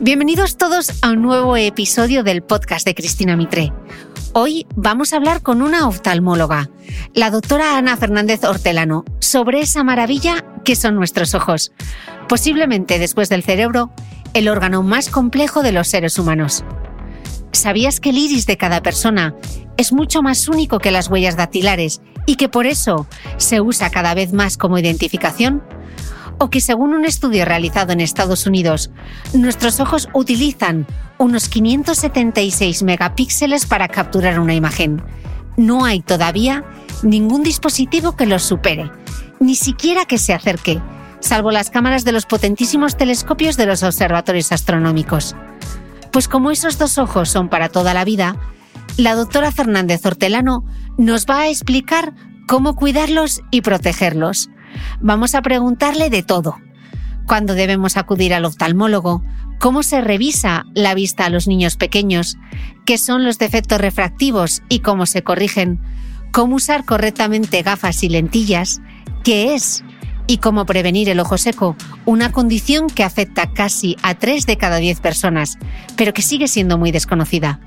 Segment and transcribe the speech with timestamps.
[0.00, 3.72] Bienvenidos todos a un nuevo episodio del podcast de Cristina Mitre.
[4.32, 6.70] Hoy vamos a hablar con una oftalmóloga,
[7.14, 11.72] la doctora Ana Fernández Hortelano, sobre esa maravilla que son nuestros ojos,
[12.28, 13.90] posiblemente después del cerebro,
[14.34, 16.62] el órgano más complejo de los seres humanos.
[17.50, 19.34] ¿Sabías que el iris de cada persona
[19.78, 24.14] es mucho más único que las huellas dactilares y que por eso se usa cada
[24.14, 25.60] vez más como identificación?
[26.38, 28.90] O que según un estudio realizado en Estados Unidos,
[29.32, 30.86] nuestros ojos utilizan
[31.18, 35.02] unos 576 megapíxeles para capturar una imagen.
[35.56, 36.64] No hay todavía
[37.02, 38.90] ningún dispositivo que los supere,
[39.40, 40.80] ni siquiera que se acerque,
[41.20, 45.34] salvo las cámaras de los potentísimos telescopios de los observatorios astronómicos.
[46.12, 48.36] Pues como esos dos ojos son para toda la vida,
[48.96, 50.64] la doctora Fernández Hortelano
[50.96, 52.14] nos va a explicar
[52.46, 54.48] cómo cuidarlos y protegerlos
[55.00, 56.56] Vamos a preguntarle de todo.
[57.26, 59.22] ¿Cuándo debemos acudir al oftalmólogo?
[59.58, 62.38] ¿Cómo se revisa la vista a los niños pequeños?
[62.86, 65.80] ¿Qué son los defectos refractivos y cómo se corrigen?
[66.32, 68.80] ¿Cómo usar correctamente gafas y lentillas?
[69.24, 69.84] ¿Qué es?
[70.28, 71.74] y cómo prevenir el ojo seco,
[72.04, 75.58] una condición que afecta casi a 3 de cada 10 personas,
[75.96, 77.60] pero que sigue siendo muy desconocida.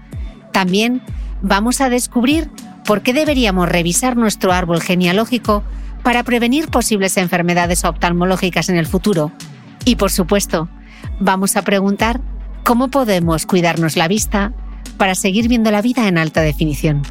[0.53, 1.01] También
[1.41, 2.49] vamos a descubrir
[2.85, 5.63] por qué deberíamos revisar nuestro árbol genealógico
[6.03, 9.31] para prevenir posibles enfermedades oftalmológicas en el futuro.
[9.85, 10.69] Y por supuesto,
[11.19, 12.19] vamos a preguntar
[12.63, 14.53] cómo podemos cuidarnos la vista
[14.97, 17.03] para seguir viendo la vida en alta definición.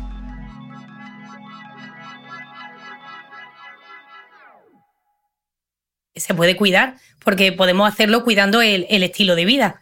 [6.15, 9.81] Se puede cuidar porque podemos hacerlo cuidando el, estilo de vida.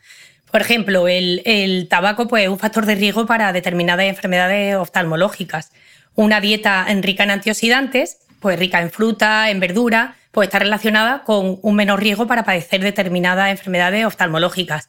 [0.50, 5.72] Por ejemplo, el, tabaco pues, es un factor de riesgo para determinadas enfermedades oftalmológicas.
[6.14, 11.58] Una dieta rica en antioxidantes pues rica en fruta, en verdura, pues está relacionada con
[11.62, 14.88] un menor riesgo para padecer determinadas enfermedades oftalmológicas.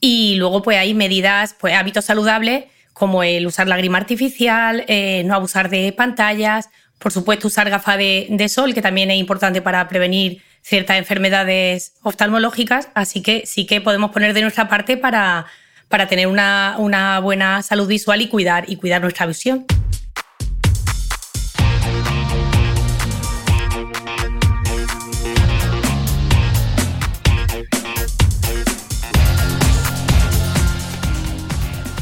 [0.00, 5.22] Y luego pues hay medidas, pues hábitos saludables como el usar la grima artificial, eh,
[5.24, 6.68] no abusar de pantallas,
[6.98, 12.88] por supuesto usar gafas de, sol, que también es importante para prevenir ciertas enfermedades oftalmológicas,
[12.94, 15.46] así que sí que podemos poner de nuestra parte para,
[15.88, 19.64] para tener una, una buena salud visual y cuidar, y cuidar nuestra visión.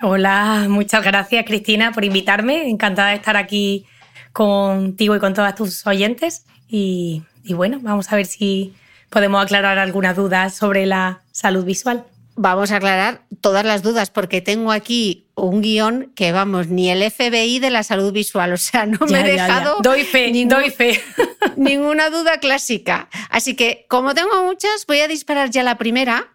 [0.00, 2.68] Hola, muchas gracias Cristina por invitarme.
[2.68, 3.86] Encantada de estar aquí
[4.32, 6.44] contigo y con todas tus oyentes.
[6.68, 8.74] Y, y bueno, vamos a ver si
[9.10, 12.04] podemos aclarar algunas dudas sobre la salud visual
[12.38, 17.02] vamos a aclarar todas las dudas porque tengo aquí un guion que, vamos, ni el
[17.10, 19.78] FBI de la salud visual, o sea, no me he dejado...
[19.82, 21.00] Doy fe, doy fe.
[21.56, 23.08] ninguna duda clásica.
[23.30, 26.28] Así que, como tengo muchas, voy a disparar ya la primera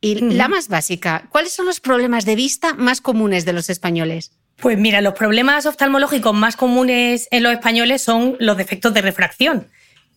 [0.00, 1.26] y la más básica.
[1.30, 4.32] ¿Cuáles son los problemas de vista más comunes de los españoles?
[4.56, 9.68] Pues mira, los problemas oftalmológicos más comunes en los españoles son los defectos de refracción,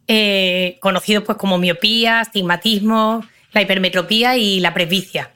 [0.07, 5.31] eh, conocidos pues como miopía, astigmatismo, la hipermetropía y la presbicia.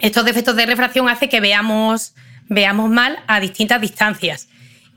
[0.00, 2.14] Estos defectos de refracción hacen que veamos,
[2.48, 4.48] veamos mal a distintas distancias.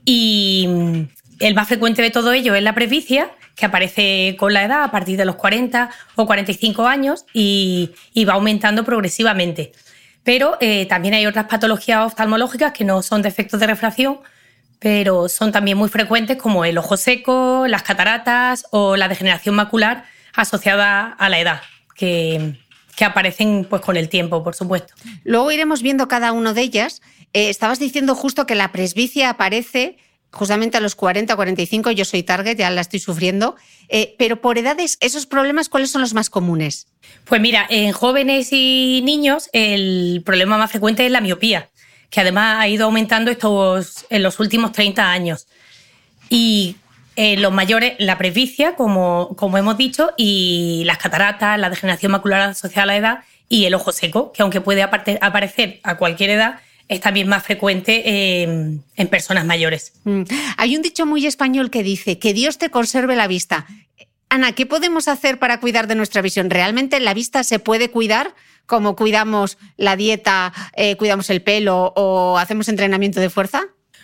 [0.04, 1.00] Y mm,
[1.40, 4.90] el más frecuente de todo ello es la presbicia, que aparece con la edad a
[4.90, 7.90] partir de los 40 o 45 años y,
[8.28, 9.72] va aumentando progresivamente.
[10.22, 14.20] Pero eh, también hay otras patologías oftalmológicas que no son defectos de refracción,
[14.78, 20.04] pero son también muy frecuentes como el ojo seco, las cataratas o la degeneración macular
[20.34, 21.62] asociada a la edad
[21.94, 22.54] que,
[23.00, 24.94] aparecen pues, con el tiempo, por supuesto.
[25.24, 27.00] Luego iremos viendo cada una de ellas.
[27.32, 29.96] Eh, estabas diciendo justo que la presbicia aparece
[30.30, 33.56] justamente a los 40, 45, yo soy target, ya la estoy sufriendo,
[33.88, 36.88] eh, pero por edades, esos problemas, ¿cuáles son los más comunes?
[37.24, 41.70] Pues mira, en jóvenes y niños el problema más frecuente es la miopía,
[42.10, 45.46] que además ha ido aumentando estos, en los últimos 30 años.
[46.28, 46.76] Y
[47.16, 52.42] eh, los mayores, la presbicia, como, como hemos dicho, y las cataratas, la degeneración macular
[52.42, 56.60] asociada a la edad y el ojo seco, que aunque puede aparecer a cualquier edad,
[56.88, 59.92] es también más frecuente en personas mayores.
[60.04, 60.22] Mm.
[60.56, 63.66] Hay un dicho muy español que dice que Dios te conserve la vista.
[64.28, 66.50] Ana, ¿qué podemos hacer para cuidar de nuestra visión?
[66.50, 68.34] ¿Realmente la vista se puede cuidar
[68.66, 73.62] como cuidamos la dieta, eh, cuidamos el pelo o hacemos entrenamiento de fuerza?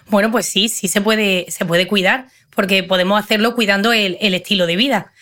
[0.08, 4.66] Bueno, pues sí, sí se puede, se puede cuidar porque podemos hacerlo cuidando el, estilo
[4.66, 5.12] de vida.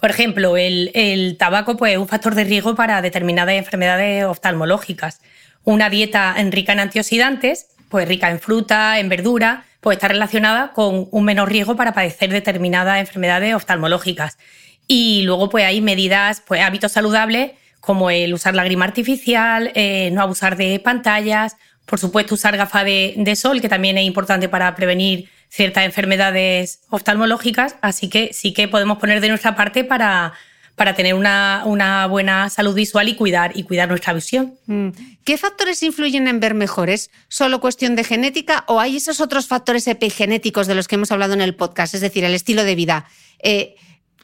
[0.00, 5.20] Por ejemplo, el, tabaco pues, es un factor de riesgo para determinadas enfermedades oftalmológicas.
[5.64, 11.08] Una dieta rica en antioxidantes, pues rica en fruta, en verdura, pues está relacionada con
[11.10, 14.38] un menor riesgo para padecer determinadas enfermedades oftalmológicas.
[14.86, 20.10] Y luego pues hay medidas, pues hábitos saludables como el usar la grima artificial, eh,
[20.12, 21.56] no abusar de pantallas,
[21.86, 27.76] por supuesto usar gafas de sol, que también es importante para prevenir ciertas enfermedades oftalmológicas,
[27.80, 30.34] así que sí que podemos poner de nuestra parte para,
[30.78, 34.54] para tener una, una, buena salud visual y cuidar, y cuidar nuestra visión.
[34.64, 34.88] Mm.
[35.24, 36.88] ¿Qué factores influyen en ver mejor?
[36.88, 41.12] ¿Es solo cuestión de genética o hay esos otros factores epigenéticos de los que hemos
[41.12, 43.06] hablado en el podcast, es decir, el estilo de vida?
[43.40, 43.74] Eh,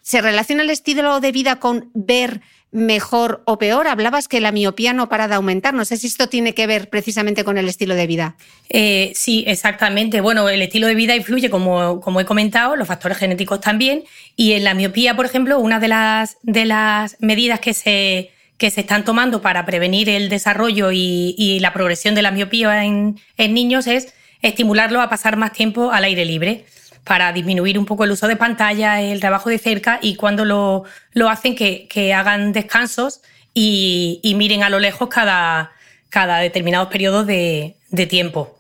[0.01, 2.41] ¿Se relaciona el estilo de vida con ver
[2.75, 3.87] mejor o peor?
[3.87, 5.73] Hablabas que la miopía no para de aumentar.
[5.73, 8.37] No sé si esto tiene que ver precisamente con el estilo de vida.
[8.69, 10.21] Eh, sí, exactamente.
[10.21, 14.02] Bueno, el estilo de vida influye, como, como, he comentado, los factores genéticos también.
[14.37, 18.71] Y en la miopía, por ejemplo, una de las, de las medidas que se, que
[18.71, 23.54] se están tomando para prevenir el desarrollo y, la progresión de la miopía en, en
[23.54, 24.12] niños es
[24.43, 26.64] estimularlo a pasar más tiempo al aire libre
[27.04, 30.84] para disminuir un poco el uso de pantalla, el trabajo de cerca y cuando lo,
[31.12, 33.20] lo hacen que, hagan descansos
[33.52, 35.73] y, miren a lo lejos cada,
[36.08, 37.76] cada determinados de,
[38.08, 38.58] tiempo.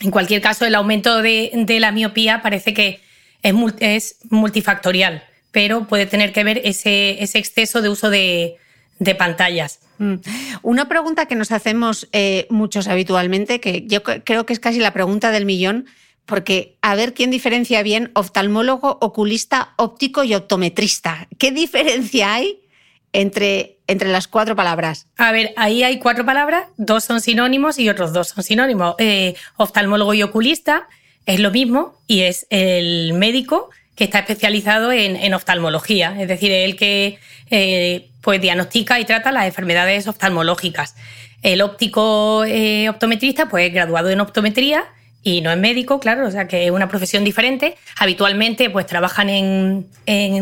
[0.00, 3.00] En cualquier caso, el aumento de, la miopía parece que
[3.42, 5.22] es, es, multifactorial,
[5.52, 8.58] pero puede tener que ver ese, ese exceso de uso de,
[9.18, 9.80] pantallas.
[9.98, 10.14] Mm.
[10.62, 14.92] Una pregunta que nos hacemos eh, muchos habitualmente, que yo creo que es casi la
[14.92, 15.86] pregunta del millón,
[16.26, 21.28] porque a ver quién diferencia bien oftalmólogo, oculista, óptico y optometrista.
[21.38, 22.60] ¿Qué diferencia hay
[23.12, 25.06] entre, entre las cuatro palabras?
[25.16, 28.94] A ver, ahí hay cuatro palabras, dos son sinónimos y otros dos son sinónimos.
[28.98, 30.88] Eh, oftalmólogo y oculista
[31.26, 36.76] es lo mismo y es el médico que está especializado en, oftalmología, es decir, el
[36.76, 37.18] que
[37.50, 40.94] eh, pues diagnostica y trata las enfermedades oftalmológicas.
[41.42, 44.84] El óptico eh, optometrista, pues graduado en optometría
[45.22, 47.76] y no es médico, claro, o sea que es una profesión diferente.
[47.98, 49.86] Habitualmente pues trabajan en,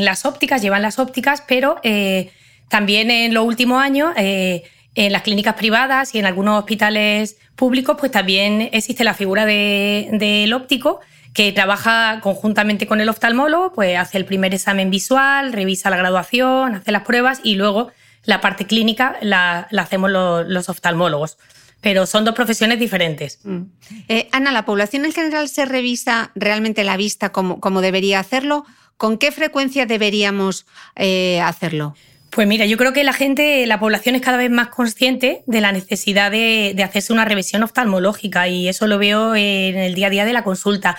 [0.04, 2.30] las ópticas, llevan las ópticas, pero eh,
[2.68, 7.96] también en los últimos años eh, en las clínicas privadas y en algunos hospitales públicos
[7.98, 11.00] pues también existe la figura del óptico
[11.34, 16.74] que trabaja conjuntamente con el oftalmólogo, pues hace el primer examen visual, revisa la graduación,
[16.74, 17.92] hace las pruebas y luego
[18.24, 21.38] la parte clínica la, hacemos los oftalmólogos.
[21.80, 23.40] Pero son dos profesiones diferentes.
[23.42, 23.62] Mm.
[24.08, 28.64] Eh, Ana, ¿la población en general se revisa realmente la vista como, como debería hacerlo?
[28.96, 31.94] ¿Con qué frecuencia deberíamos eh, hacerlo?
[32.30, 35.60] Pues mira, yo creo que la gente, la población es cada vez más consciente de
[35.60, 40.10] la necesidad de, hacerse una revisión oftalmológica y eso lo veo en el día a
[40.10, 40.96] día de la consulta.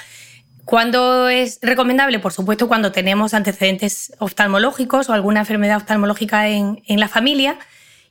[0.66, 2.20] ¿Cuándo es recomendable?
[2.20, 7.58] Por supuesto, cuando tenemos antecedentes oftalmológicos o alguna enfermedad oftalmológica en, la familia.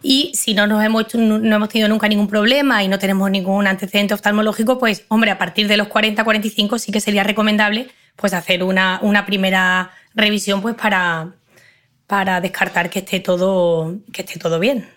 [0.02, 3.66] Y si no, nos hemos, no hemos tenido nunca ningún problema y no tenemos ningún
[3.66, 8.62] antecedente oftalmológico, pues hombre, a partir de los 40-45 sí que sería recomendable pues hacer
[8.62, 11.34] una, una primera revisión pues para,
[12.06, 14.88] para descartar que esté todo, que esté todo bien.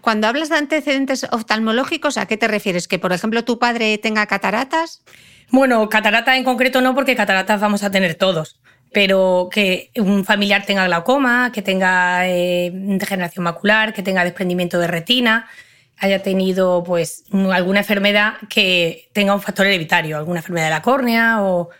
[0.00, 2.88] Cuando hablas de antecedentes oftalmológicos, ¿a qué te refieres?
[2.88, 5.02] ¿Que, por ejemplo, tu padre tenga cataratas?
[5.50, 8.58] Bueno, cataratas en concreto no, porque cataratas vamos a tener todos.
[8.92, 14.86] Pero que un familiar tenga glaucoma, que tenga eh, degeneración macular, que tenga desprendimiento de
[14.86, 15.48] retina,
[15.98, 21.42] haya tenido pues alguna enfermedad que tenga un factor hereditario, alguna enfermedad de la córnea
[21.42, 21.70] o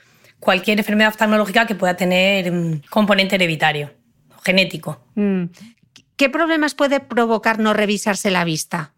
[0.41, 3.93] cualquier enfermedad oftalmológica que pueda tener un componente hereditario
[4.45, 5.01] genético.
[5.15, 5.45] Mm.
[6.17, 8.93] ¿Qué problemas puede provocar no revisarse la vista?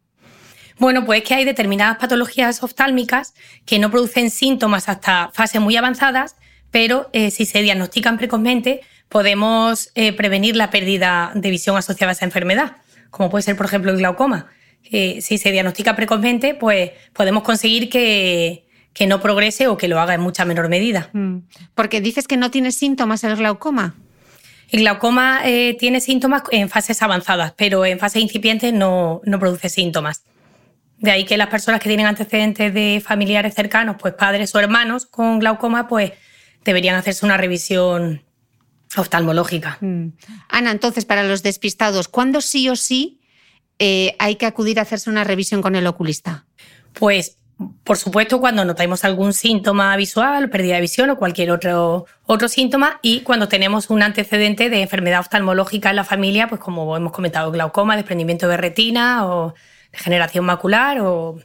[0.78, 3.34] Bueno, pues que hay determinadas patologías oftálmicas
[3.66, 6.36] que no producen síntomas hasta fases muy avanzadas,
[6.70, 12.12] pero eh, si se diagnostican precozmente podemos eh, prevenir la pérdida de visión asociada a
[12.12, 12.76] esa enfermedad,
[13.10, 14.48] como puede ser, por ejemplo, el glaucoma.
[14.82, 18.64] si se diagnostica precozmente, pues podemos conseguir que,
[19.06, 21.08] no progrese o que lo haga en mucha menor medida.
[21.12, 21.38] Mm.
[21.74, 23.94] Porque dices que no tiene síntomas el glaucoma.
[24.70, 30.24] El glaucoma eh, tiene síntomas en fases avanzadas, pero en fases incipientes no, produce síntomas.
[30.98, 35.06] De ahí que las personas que tienen antecedentes de familiares cercanos, pues padres o hermanos
[35.06, 36.12] con glaucoma, pues
[36.64, 38.22] deberían hacerse una revisión
[38.96, 39.78] oftalmológica.
[39.80, 40.08] Mm.
[40.48, 43.20] Ana, entonces, para los despistados, ¿cuándo sí o sí
[43.78, 46.46] eh, hay que acudir a hacerse una revisión con el oculista?
[46.94, 47.38] Pues
[47.82, 53.00] por supuesto, cuando notamos algún síntoma visual, pérdida de visión o cualquier otro, otro síntoma,
[53.02, 57.50] y cuando tenemos un antecedente de enfermedad oftalmológica en la familia, pues como hemos comentado,
[57.50, 59.54] glaucoma, desprendimiento de retina o
[59.90, 61.40] degeneración macular o,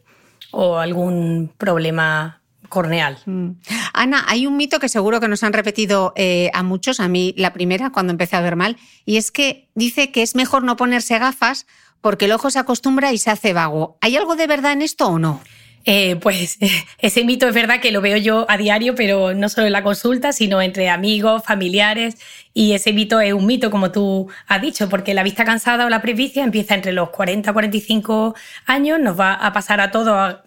[0.77, 2.42] algún problema
[2.73, 3.19] corneal.
[3.27, 3.51] Mm.
[3.93, 7.35] Ana, hay un mito que seguro que nos han repetido eh, a muchos, a mí
[7.37, 10.75] la primera, cuando empecé a ver mal, y es que dice que es mejor no
[10.75, 11.67] ponerse gafas
[12.01, 13.97] porque el ojo se acostumbra y se hace vago.
[14.01, 15.39] ¿Hay algo de verdad en esto o no?
[15.85, 16.57] Eh, pues
[16.97, 19.83] ese mito es verdad que lo veo yo a diario, pero no solo en la
[19.83, 22.17] consulta, sino entre amigos, familiares.
[22.53, 25.89] Y ese mito es un mito, como tú has dicho, porque la vista cansada o
[25.89, 30.37] la presbicia empieza entre los 40 y 45 años, nos va a pasar a todos,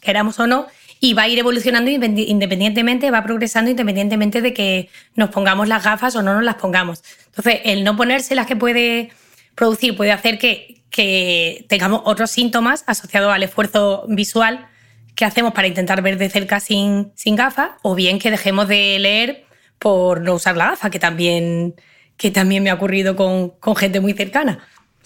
[0.00, 0.66] queramos o no,
[1.00, 6.16] y va a ir evolucionando independientemente, va progresando independientemente de que nos pongamos las gafas
[6.16, 7.02] o no nos las pongamos.
[7.26, 9.10] Entonces, el no ponerse las que puede
[9.54, 14.68] producir puede hacer que, que tengamos otros síntomas asociados al esfuerzo visual
[15.16, 18.98] qué hacemos para intentar ver de cerca sin, sin gafas, o bien que dejemos de
[19.00, 19.44] leer
[19.78, 21.74] por no usar la gafa, que también,
[22.16, 24.60] que también me ha ocurrido con, gente muy cercana.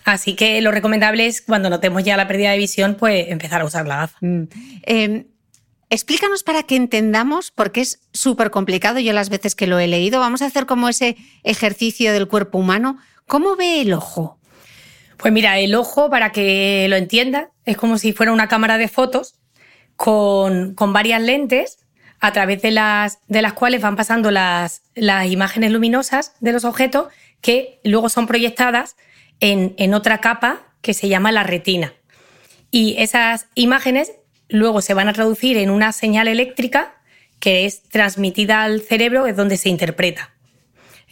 [0.05, 3.65] Así que lo recomendable es cuando notemos ya la pérdida de visión, pues empezar a
[3.65, 4.19] usar la gafa.
[4.21, 4.43] Mm.
[4.83, 5.25] Em,
[5.91, 10.21] explícanos para que entendamos, porque es súper complicado, yo las veces que lo he leído,
[10.21, 12.99] vamos a hacer como ese ejercicio del cuerpo humano.
[13.27, 14.39] ¿Cómo ve el ojo?
[15.17, 18.89] Pues mira, el ojo, para que lo entienda, es como si fuera una cámara de
[18.89, 19.35] fotos
[19.97, 21.79] con, varias lentes
[22.21, 26.65] a través de las, de las cuales van pasando las, las, imágenes luminosas de los
[26.65, 27.09] objetos
[27.41, 28.97] que luego son proyectadas
[29.41, 31.93] en, en otra capa que se llama la retina.
[32.71, 34.13] Y esas imágenes
[34.51, 36.95] luego se van a traducir en una señal eléctrica
[37.39, 40.31] que es transmitida al cerebro, es donde se interpreta.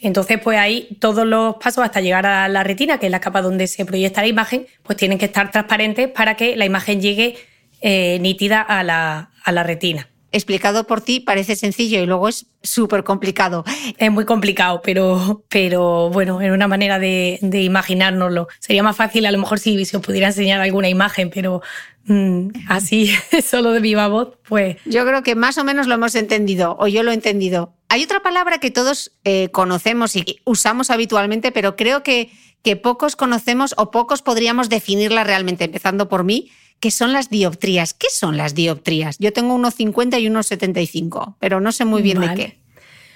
[0.01, 3.43] Entonces, pues ahí todos los pasos hasta llegar a la retina, que es la capa
[3.43, 7.37] donde se proyecta la imagen, pues tienen que estar transparentes para que la imagen llegue
[7.81, 10.09] eh, nítida a la, a la retina.
[10.31, 13.65] Explicado por ti parece sencillo y luego es súper complicado.
[13.97, 18.49] Es muy complicado, pero, pero bueno, es una manera de, de, imaginárnoslo.
[18.59, 21.63] Sería más fácil a lo mejor si, si os pudiera enseñar alguna imagen, pero
[22.05, 23.11] mm, así,
[23.43, 24.77] solo de viva voz, pues...
[24.85, 27.73] Yo creo que más o menos lo hemos entendido, o yo lo he entendido.
[27.89, 32.31] Hay otra palabra que todos eh, conocemos y usamos habitualmente, pero creo que,
[32.63, 37.95] que pocos conocemos o pocos podríamos definirla realmente, empezando por mí, que son las dioptrías.
[37.95, 39.19] ¿Qué son las dioptrías?
[39.19, 42.59] Yo tengo unos 50 y unos 75, pero no sé muy bien de qué.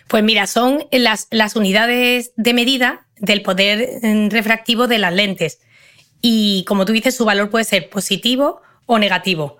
[0.09, 5.61] Pues mira, son las, las unidades de medida del poder mm, refractivo de las lentes.
[6.21, 9.59] Y como tú dices, su valor puede ser positivo o negativo.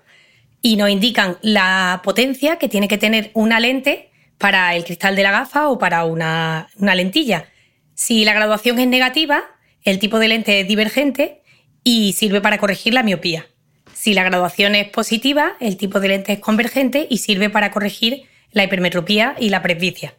[0.61, 5.23] Y nos indican la potencia que tiene que tener una lente para el cristal de
[5.23, 7.47] la gafa o para una, una lentilla.
[7.95, 9.43] Si la graduación es negativa,
[9.83, 11.41] el tipo de lente es divergente
[11.83, 13.47] y sirve para corregir la miopía.
[13.93, 18.23] Si la graduación es positiva, el tipo de lente es convergente y sirve para corregir
[18.51, 20.15] la hipermetropía y la presbicia.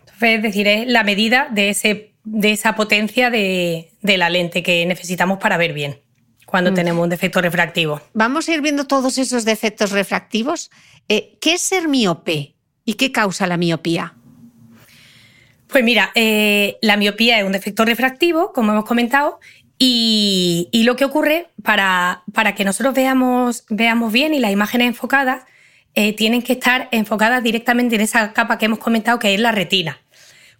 [0.00, 4.84] Entonces, es decir, es la medida de, ese, de esa potencia de, la lente que
[4.86, 6.00] necesitamos para ver bien
[6.46, 6.74] cuando mm.
[6.74, 8.00] tenemos un defecto refractivo.
[8.12, 10.70] Vamos a ir viendo todos esos defectos refractivos.
[11.08, 14.14] Eh, ¿Qué es ser miope y qué causa la miopía?
[15.68, 19.40] Pues mira, eh, la miopía es un defecto refractivo, como hemos comentado,
[19.84, 25.42] y, lo que ocurre para, para, que nosotros veamos, veamos bien y las imágenes enfocadas
[25.96, 29.50] eh, tienen que estar enfocadas directamente en esa capa que hemos comentado, que es la
[29.50, 29.98] retina.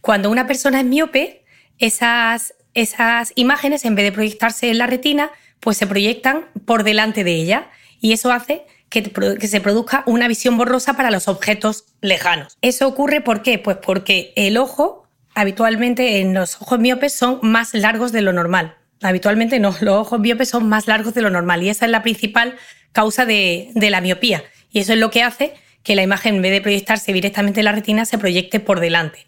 [0.00, 1.44] Cuando una persona es miope,
[1.78, 7.22] esas, esas imágenes, en vez de proyectarse en la retina, pues se proyectan por delante
[7.22, 7.70] de ella.
[8.00, 12.58] Y eso hace que, que, se produzca una visión borrosa para los objetos lejanos.
[12.60, 13.60] ¿Eso ocurre por qué?
[13.60, 18.76] Pues porque el ojo habitualmente en los ojos miopes son más largos de lo normal.
[19.02, 22.02] Habitualmente no, los ojos miopes son más largos de lo normal y esa es la
[22.02, 22.56] principal
[22.92, 24.44] causa de, la miopía.
[24.70, 27.64] Y eso es lo que hace que la imagen, en vez de proyectarse directamente en
[27.64, 29.26] la retina, se proyecte por delante.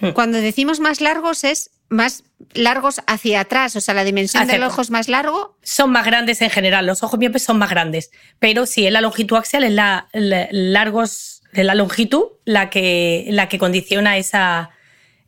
[0.00, 0.10] Hmm.
[0.10, 4.82] Cuando decimos más largos es más largos hacia atrás, o sea, la dimensión del ojo
[4.82, 5.56] es más largo.
[5.62, 9.00] Son más grandes en general, los ojos miopes son más grandes, pero si es la
[9.00, 14.70] longitud axial, es la, largos, de la longitud la que, la que condiciona esa,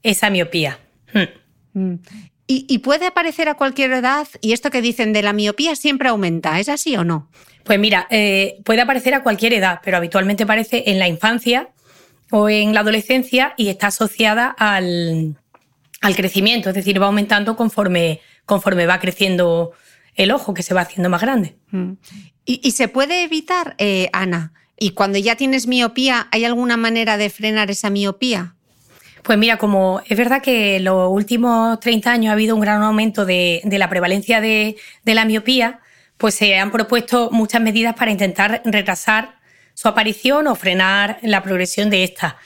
[0.03, 0.79] esa miopía.
[1.13, 1.95] Hmm.
[2.51, 4.27] ¿Y, puede aparecer a cualquier edad?
[4.41, 7.29] Y esto que dicen de la miopía siempre aumenta, ¿es así o no?
[7.63, 11.69] Pues mira, eh, puede aparecer a cualquier edad, pero habitualmente aparece en la infancia
[12.31, 15.37] o en la adolescencia y está asociada al,
[16.17, 19.73] crecimiento, es decir, va aumentando conforme, conforme va creciendo
[20.15, 21.59] el ojo, que se va haciendo más grande.
[21.71, 21.93] Mm.
[22.47, 24.55] ¿Y, se puede evitar, eh, Ana?
[24.79, 28.57] ¿Y cuando ya tienes miopía, hay alguna manera de frenar esa miopía?
[29.29, 32.83] Pues mira, como es verdad que en los últimos 30 años ha habido un gran
[32.83, 35.81] aumento de, la prevalencia de, la miopía,
[36.17, 39.39] pues se han propuesto muchas medidas para intentar retrasar
[39.75, 42.39] su aparición o frenar la progresión de esta.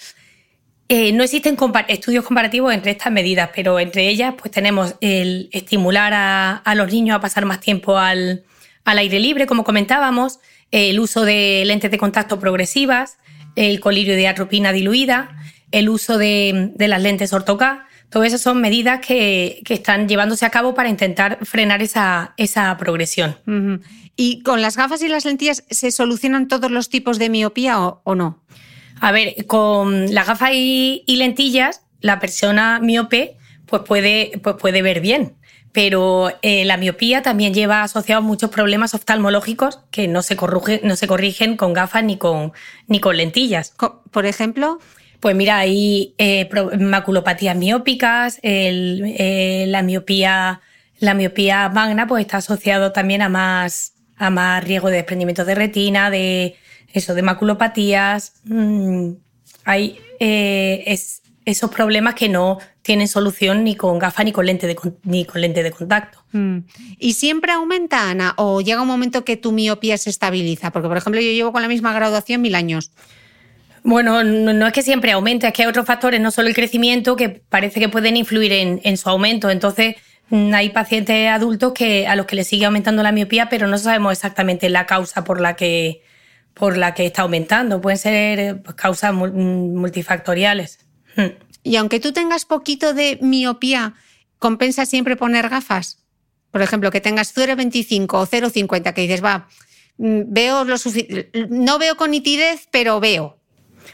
[0.88, 1.56] Eh, no existen
[1.86, 7.14] estudios comparativos entre estas medidas, pero entre ellas pues tenemos el estimular a, los niños
[7.14, 8.42] a pasar más tiempo al,
[8.84, 10.40] aire libre, como comentábamos,
[10.72, 13.18] el uso de lentes de contacto progresivas,
[13.54, 15.36] el colirio de atropina diluida,
[15.72, 17.86] el uso de, las lentes ortoca.
[18.10, 23.36] Todo eso son medidas que, están llevándose a cabo para intentar frenar esa, progresión.
[24.14, 28.14] ¿Y con las gafas y las lentillas se solucionan todos los tipos de miopía o,
[28.14, 28.42] no?
[29.00, 35.00] A ver, con las gafas y, lentillas, la persona miope pues puede, pues puede ver
[35.00, 35.34] bien.
[35.72, 40.36] Pero eh, la miopía también lleva asociados muchos problemas oftalmológicos que no se,
[40.82, 42.52] no se corrigen con gafas ni con,
[42.88, 43.74] ni con lentillas.
[44.10, 44.78] ¿Por ejemplo?
[45.22, 50.60] Pues mira, hay eh, maculopatías miópicas, eh, la, miopía,
[50.98, 55.54] la miopía magna pues está asociado también a más, a más riesgo de desprendimiento de
[55.54, 56.56] retina, de
[56.92, 58.32] eso, de maculopatías.
[58.46, 59.12] Mm,
[59.64, 60.98] hay eh,
[61.44, 65.40] esos problemas que no tienen solución ni con gafas ni con lente de, ni con
[65.40, 66.18] lente de contacto.
[66.32, 66.58] Mm.
[66.98, 68.34] ¿Y siempre aumenta, Ana?
[68.38, 70.72] ¿O llega un momento que tu miopía se estabiliza?
[70.72, 72.90] Porque, por ejemplo, yo llevo con la misma graduación mil años.
[73.84, 77.16] Bueno, no, es que siempre aumente, es que hay otros factores, no solo el crecimiento,
[77.16, 79.50] que parece que pueden influir en, su aumento.
[79.50, 79.96] Entonces,
[80.28, 83.78] mm, hay pacientes adultos que, a los que les sigue aumentando la miopía, pero no
[83.78, 86.02] sabemos exactamente la causa por la que,
[86.98, 87.80] está aumentando.
[87.80, 90.78] Pueden ser pues, causas multifactoriales.
[91.16, 91.34] Hmm.
[91.64, 93.94] Y aunque tú tengas poquito de miopía,
[94.38, 96.04] ¿compensa siempre poner gafas?
[96.52, 99.48] Por ejemplo, que tengas 0,25 o 0,50, que dices, va,
[99.98, 100.76] mm, veo lo
[101.48, 103.41] no veo con nitidez, pero veo.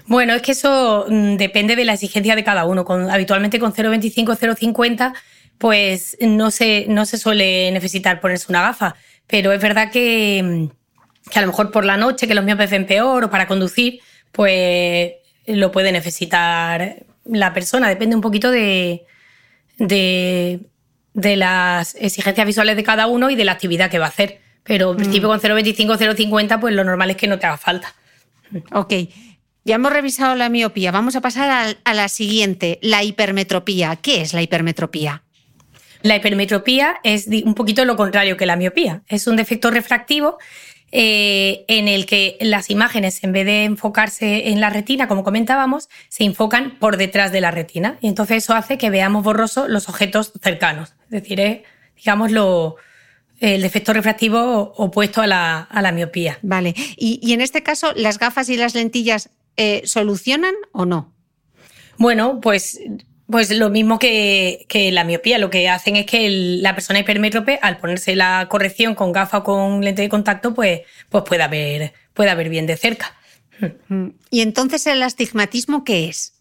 [0.07, 2.85] Bueno, es que eso mm, depende de la exigencia de cada uno.
[2.85, 5.13] Con, habitualmente con 0,25 0,50
[5.59, 8.95] pues no se, no se suele necesitar ponerse una gafa.
[9.27, 12.71] Pero es verdad que, mm, que a lo mejor por la noche, que los miopes
[12.71, 14.01] ven peor o para conducir,
[14.33, 15.13] pues
[15.47, 17.89] lo puede necesitar la persona.
[17.89, 19.05] Depende un poquito de,
[19.79, 20.61] de,
[21.15, 24.41] de las exigencias visuales de cada uno y de la actividad que va a hacer.
[24.63, 25.41] Pero en principio mm.
[25.41, 27.95] con 0,25 0,50 pues lo normal es que no te haga falta.
[28.73, 28.93] Ok.
[29.65, 30.91] Ya hemos revisado la miopía.
[30.91, 33.97] Vamos a pasar a, la siguiente, la hipermetropía.
[33.97, 35.23] ¿Qué es la hipermetropía?
[36.03, 39.03] La hipermetropía es un poquito lo contrario que la miopía.
[39.09, 40.39] Es un defecto refractivo
[40.91, 45.89] eh, en el que las imágenes, en vez de enfocarse en la retina, como comentábamos,
[46.09, 47.99] se enfocan por detrás de la retina.
[48.01, 50.95] Y entonces eso hace que veamos borrosos los objetos cercanos.
[51.05, 51.59] Es decir, es,
[51.97, 52.31] digamos,
[53.41, 56.39] el defecto refractivo opuesto a la, miopía.
[56.43, 56.75] Vale.
[56.97, 61.13] y, en este caso, las gafas y las lentillas eh, ¿solucionan o no?
[61.99, 62.81] Bueno, pues
[63.31, 67.77] pues lo mismo que, la miopía, lo que hacen es que la persona hipermétrope, al
[67.77, 72.35] ponerse la corrección con gafa o con lente de contacto, pues, pues pueda, ver, pueda
[72.35, 73.15] ver bien de cerca.
[73.89, 74.09] Mm.
[74.31, 76.41] ¿Y entonces el astigmatismo qué es?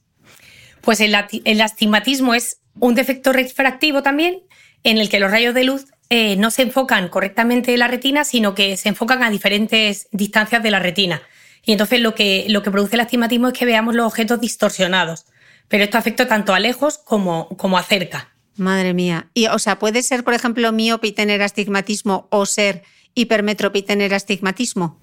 [0.79, 4.43] Pues el, astigmatismo es un defecto refractivo también,
[4.83, 8.23] en el que los rayos de luz eh, no se enfocan correctamente en la retina,
[8.23, 11.21] sino que se enfocan a diferentes distancias de la retina.
[11.67, 15.27] Y entonces lo que, lo que produce el astigmatismo es que veamos los objetos distorsionados
[15.67, 18.29] pero esto afecta tanto a lejos como, como a cerca.
[18.55, 19.29] Madre mía.
[19.33, 23.83] Y, o sea, ¿puede ser, por ejemplo, miope y tener astigmatismo o ser hipermétrope y
[23.83, 24.99] tener astigmatismo?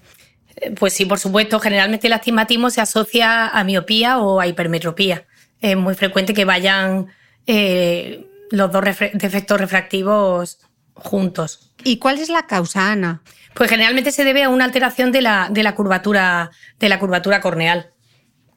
[0.55, 1.59] Eh, pues sí, por supuesto.
[1.59, 5.25] Generalmente el astigmatismo se asocia a miopía o a hipermetropía.
[5.61, 7.07] Es muy frecuente que vayan
[7.47, 10.59] eh, los dos defectos refractivos
[10.93, 11.71] juntos.
[11.83, 13.21] ¿Y cuál es la causa, Ana?
[13.55, 17.39] Pues generalmente se debe a una alteración de la, de la curvatura, de la curvatura
[17.39, 17.91] corneal,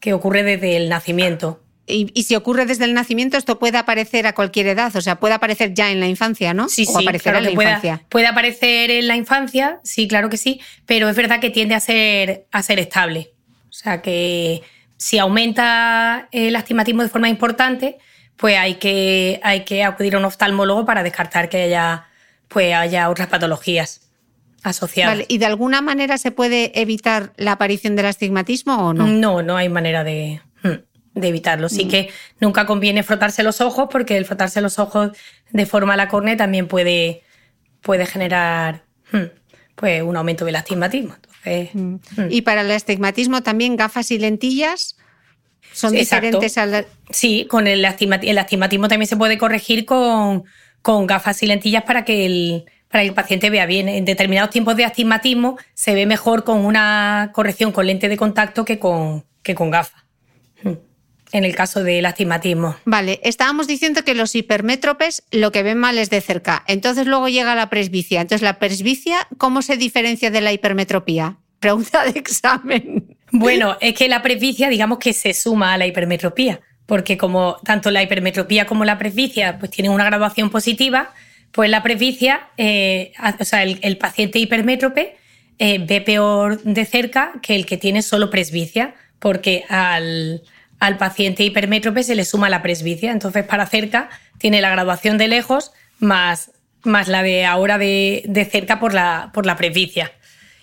[0.01, 1.63] que ocurre desde el nacimiento.
[1.87, 5.35] Y, si ocurre desde el nacimiento, esto puede aparecer a cualquier edad, o sea, puede
[5.35, 6.69] aparecer ya en la infancia, ¿no?
[6.69, 8.03] Sí, sí, aparecer en la infancia.
[8.11, 11.81] Puede aparecer en la infancia, sí, claro que sí, pero es verdad que tiende a
[11.81, 13.33] ser, a ser estable.
[13.71, 14.63] O sea, que
[14.99, 17.99] si aumenta el astigmatismo de forma importante,
[18.37, 22.07] pues hay que, hay que acudir a un oftalmólogo para descartar que haya,
[22.49, 24.08] pues haya otras patologías
[24.69, 25.15] asociadas.
[25.15, 29.07] Vale, ¿Y de alguna manera se puede evitar la aparición del astigmatismo o no?
[29.07, 30.41] No, no hay manera de,
[31.15, 31.69] de evitarlo.
[31.69, 31.89] Sí mm.
[31.89, 35.13] que nunca conviene frotarse los ojos porque el frotarse los ojos
[35.51, 37.23] de forma a la córnea también puede,
[37.81, 39.25] puede generar hmm,
[39.75, 41.17] pues, un aumento del astigmatismo.
[41.45, 41.95] Mm.
[41.95, 42.01] Hmm.
[42.31, 44.97] Y para el astigmatismo también gafas y lentillas
[45.73, 46.87] son diferentes al...
[47.11, 50.45] Sí, con el, astigmatismo, el astigmatismo también se puede corregir con,
[50.83, 53.89] con gafas y lentillas para que el para que el paciente vea bien.
[53.89, 58.65] En determinados tiempos de astigmatismo se ve mejor con una corrección con lente de contacto
[58.65, 60.03] que con, que con gafas.
[60.63, 60.89] Hmm
[61.33, 62.77] en el caso del astigmatismo.
[62.85, 66.65] Vale, estábamos diciendo que los hipermétropes lo que ven mal es de cerca.
[66.67, 68.21] Entonces luego llega la presbicia.
[68.21, 71.37] Entonces, la presbicia, ¿cómo se diferencia de la hipermetropía?
[71.61, 73.17] Pregunta de examen.
[73.31, 77.91] Bueno, es que la presbicia, digamos que se suma a la hipermetropía, porque como tanto
[77.91, 81.13] la hipermetropía como la presbicia pues tienen una graduación positiva,
[81.53, 85.17] pues la presbicia, eh, o sea, el, paciente hipermétrope
[85.59, 90.43] eh, ve peor de cerca que el que tiene solo presbicia, porque al
[90.81, 93.11] al paciente hipermétrope se le suma la presbicia.
[93.11, 94.09] Entonces, para cerca
[94.39, 99.47] tiene la graduación de lejos más, más la de ahora de, cerca por la, por
[99.47, 100.13] la presbicia.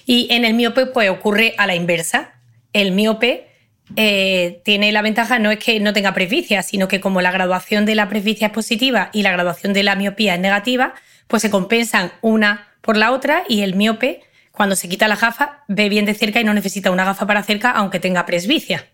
[0.05, 2.33] Y en el miope pues, ocurre a la inversa.
[2.73, 3.47] El miope
[3.95, 7.85] eh, tiene la ventaja no es que no tenga presbicia, sino que como la graduación
[7.85, 10.93] de la presbicia es positiva y la graduación de la miopía es negativa,
[11.27, 14.21] pues se compensan una por la otra y el miope,
[14.51, 17.43] cuando se quita la gafa, ve bien de cerca y no necesita una gafa para
[17.43, 18.87] cerca aunque tenga presbicia.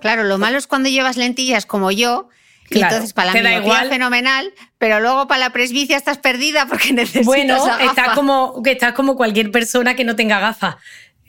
[0.00, 2.28] Claro, lo malo es cuando llevas lentillas como yo,
[2.70, 7.26] y entonces para la miopía fenomenal, pero luego para la presbicia estás perdida porque necesitas
[7.26, 10.78] Bueno, estás como, estás como cualquier persona que no tenga gafa.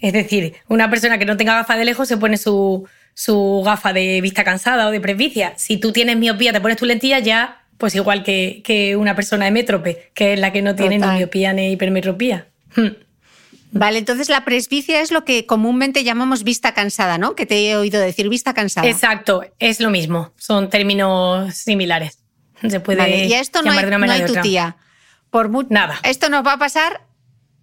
[0.02, 3.94] Es decir, una persona que no tenga gafa de lejos se pone su, su gafa
[3.94, 5.54] de vista cansada o de presbicia.
[5.58, 9.46] Si tú tienes miopía, te pones tu lentilla ya, pues igual que, que una persona
[9.46, 12.48] de métrope, que es la que no tiene ni miopía ni hipermetropía.
[12.76, 12.90] Hmm.
[13.74, 17.36] Vale, entonces la presbicia es lo que comúnmente llamamos vista cansada, ¿no?
[17.36, 18.88] Que te he oído decir vista cansada.
[18.90, 22.20] Exacto, es lo mismo, son términos similares.
[22.68, 24.76] Se puede y esto no hay, de una tu tía.
[25.30, 26.00] Por Nada.
[26.04, 27.02] Esto nos va a pasar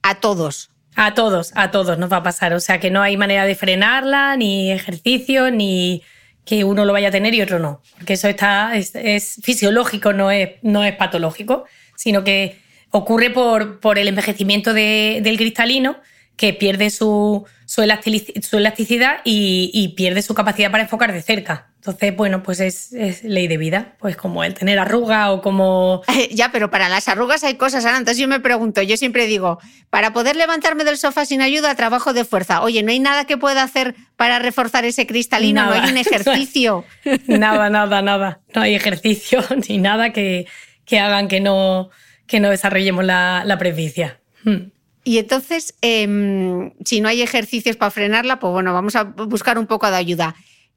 [0.02, 0.70] a todos.
[1.00, 2.52] A todos, a todos nos va a pasar.
[2.54, 6.02] O sea que no hay manera de frenarla, ni ejercicio, ni
[6.44, 7.82] que uno lo vaya a tener y otro no.
[7.96, 12.58] Porque eso está, es, fisiológico, no es, no es patológico, sino que
[12.90, 15.98] ocurre por, por el envejecimiento del cristalino,
[16.36, 21.68] que pierde su, su, elasticidad y, pierde su capacidad para enfocar de cerca.
[21.76, 26.02] Entonces, bueno, pues es, ley de vida, pues como el tener arruga o como...
[26.30, 27.98] ya, pero para las arrugas hay cosas, Ana.
[27.98, 29.58] Entonces yo me pregunto, yo siempre digo,
[29.90, 32.62] para poder levantarme del sofá sin ayuda, trabajo de fuerza.
[32.62, 35.66] Oye, ¿no hay nada que pueda hacer para reforzar ese cristalino?
[35.66, 36.86] No hay un ejercicio.
[37.26, 38.40] nada, nada, nada.
[38.54, 40.46] No hay ejercicio ni nada que,
[40.86, 41.90] que hagan que no
[42.26, 44.20] que no desarrollemos la, la presbicia.
[44.44, 44.70] Hmm.
[45.08, 49.66] Y entonces, em, si no hay ejercicios para frenarla, pues bueno, vamos a buscar un
[49.66, 50.34] poco de ayuda.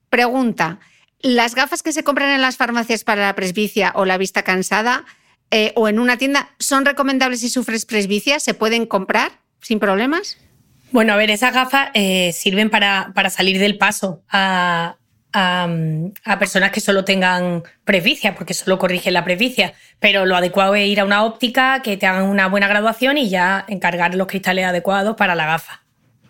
[0.10, 0.80] Pregunta,
[1.20, 5.04] ¿las gafas que se compran en las farmacias para la presbicia o la vista cansada
[5.52, 8.40] eh, o en una tienda son recomendables si sufres presbicia?
[8.40, 10.38] ¿Se pueden comprar sin problemas?
[10.94, 14.96] Bueno, a ver, esas gafas eh, sirven para, para, salir del paso a,
[15.34, 19.74] a, personas que solo tengan presbicia, porque solo corrigen la presbicia.
[20.00, 23.30] Pero lo adecuado es ir a una óptica, que te hagan una buena graduación y
[23.30, 25.84] ya encargar los cristales adecuados para la gafa.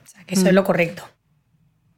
[0.03, 0.55] O sea, que eso es mm.
[0.55, 1.09] lo correcto.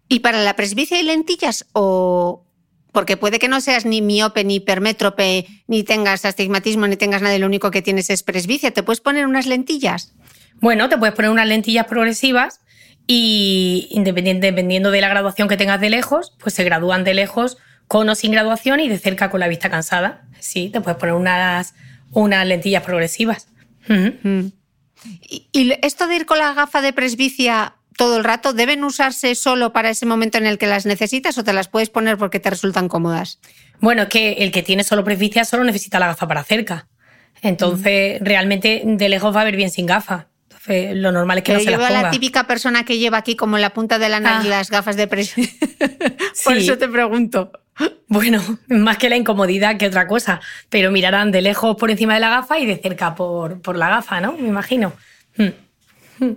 [0.07, 2.45] ¿Y para la presbicia hay lentillas o,
[2.91, 7.35] Porque puede que no seas ni miope, ni hipermétrope, ni tengas astigmatismo, ni tengas nada,
[7.35, 8.71] y lo único que tienes es presbicia.
[8.71, 10.13] ¿Te puedes poner unas lentillas?
[10.61, 12.61] Bueno, te puedes poner unas lentillas progresivas
[13.05, 18.09] y dependiendo de la graduación que tengas de lejos, pues se gradúan de lejos con
[18.09, 20.25] o sin graduación y de cerca con la vista cansada.
[20.39, 21.73] Sí, te puedes poner unas,
[22.11, 23.47] unas lentillas progresivas.
[23.87, 24.47] Mm.
[25.29, 29.73] ¿Y esto de ir con la gafa de presbicia todo el rato, deben usarse solo
[29.73, 32.49] para ese momento en el que las necesitas o te las puedes poner porque te
[32.49, 33.39] resultan cómodas?
[33.79, 36.87] Bueno, es que el que tiene solo presbicia solo necesita la gafa para cerca.
[37.41, 40.29] Entonces, realmente de lejos va a ver bien sin gafa.
[40.67, 42.01] Lo normal es que no se las ponga.
[42.03, 44.57] la típica persona que lleva aquí como en la punta de la nariz ah.
[44.57, 45.67] las gafas de presbicia.
[46.43, 47.51] Por eso te pregunto.
[48.07, 52.19] Bueno, más que la incomodidad que otra cosa, pero mirarán de lejos por encima de
[52.19, 54.33] la gafa y de cerca por, por la gafa, ¿no?
[54.33, 54.93] Me imagino.
[55.37, 55.49] Hmm.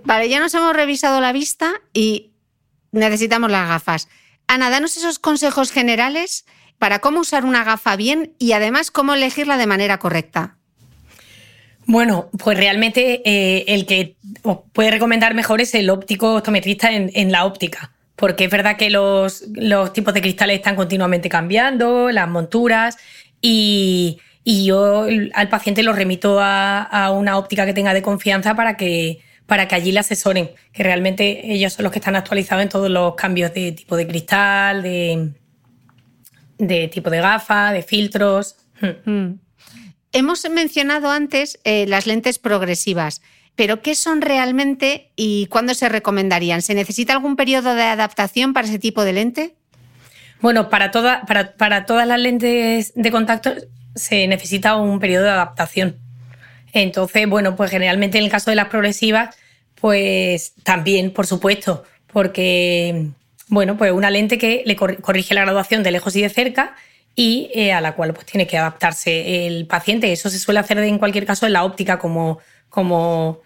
[0.03, 2.31] Vale, ya nos hemos revisado la vista y
[2.91, 4.09] necesitamos las gafas.
[4.47, 6.45] Ana, danos esos consejos generales
[6.79, 10.56] para cómo usar una gafa bien y además cómo elegirla de manera correcta.
[11.87, 17.31] Bueno, pues realmente eh, el que os puede recomendar mejor es el óptico optometrista en,
[17.31, 19.45] la óptica, porque es verdad que los,
[19.93, 22.97] tipos de cristales están continuamente cambiando, las monturas,
[23.41, 28.75] y, yo al paciente lo remito a, a, una óptica que tenga de confianza para
[28.75, 32.69] que, para que allí le asesoren, que realmente ellos son los que están actualizados en
[32.69, 35.31] todos los cambios de tipo de cristal, de,
[36.57, 38.57] de tipo de gafa, de filtros.
[39.05, 39.46] Hmm.
[40.17, 43.21] Hemos mencionado antes eh, las lentes progresivas,
[43.55, 46.63] pero ¿qué son realmente y cuándo se recomendarían?
[46.63, 49.53] ¿Se necesita algún periodo de adaptación para ese tipo de lente?
[50.41, 53.53] Bueno, para, para, para todas las lentes de contacto
[53.93, 55.97] se necesita un periodo de adaptación.
[56.73, 59.37] Entonces, bueno, pues generalmente en el caso de las progresivas,
[59.79, 63.09] pues también, por supuesto, porque,
[63.49, 66.75] bueno, pues una lente que le corrige la graduación de lejos y de cerca
[67.19, 70.13] y eh, a la cual pues tiene que adaptarse el paciente.
[70.13, 72.37] Eso se suele hacer en cualquier caso en la óptica, como,
[72.69, 73.41] como,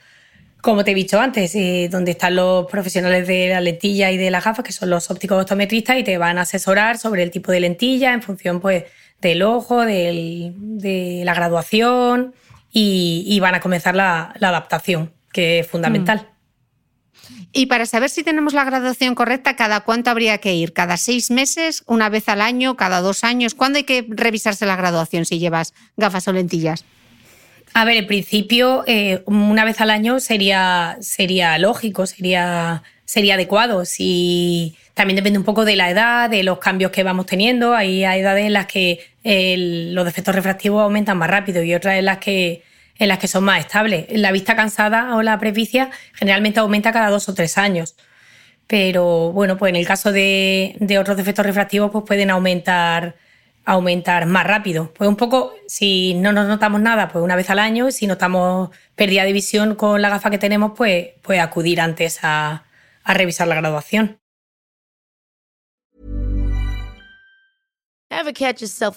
[0.59, 4.29] como te he dicho antes, eh, donde están los profesionales de la lentilla y de
[4.29, 7.49] la gafas, que son los ópticos optometristas, y te van a asesorar sobre el tipo
[7.53, 8.83] de lentilla en función pues,
[9.21, 12.35] del ojo, de la graduación
[12.73, 16.27] y, van a comenzar la, adaptación, que es fundamental.
[17.53, 20.71] Y para saber si tenemos la graduación correcta, ¿cada cuánto habría que ir?
[20.71, 21.83] ¿Cada seis meses?
[21.85, 22.77] ¿Una vez al año?
[22.77, 23.55] ¿Cada dos años?
[23.55, 26.85] ¿Cuándo hay que revisarse la graduación si llevas gafas o lentillas?
[27.73, 33.85] A ver, en principio, eh, una vez al año sería, sería lógico, sería, sería adecuado.
[33.85, 37.73] Si, también depende un poco de la edad, de los cambios que vamos teniendo.
[37.73, 38.99] Hay, edades en las que
[39.93, 42.63] los defectos refractivos aumentan más rápido y otras en las que
[42.97, 44.05] en las que son más estables.
[44.09, 47.95] La vista cansada o la presbicia generalmente aumenta cada dos o tres años.
[48.67, 53.15] Pero bueno, pues en el caso de, otros defectos refractivos, pues pueden aumentar,
[53.65, 54.93] aumentar más rápido.
[54.93, 58.69] Pues un poco, si no nos notamos nada, pues una vez al año, si notamos
[58.95, 62.63] pérdida de visión con la gafa que tenemos, pues, pues acudir antes a,
[63.03, 64.19] a revisar la graduación.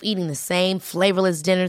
[0.02, 1.68] Eating the same flavorless dinner?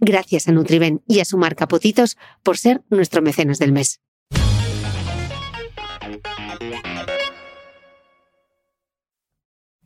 [0.00, 4.00] Gracias a Nutriben y a su marca Potitos por ser nuestro mecenas del mes.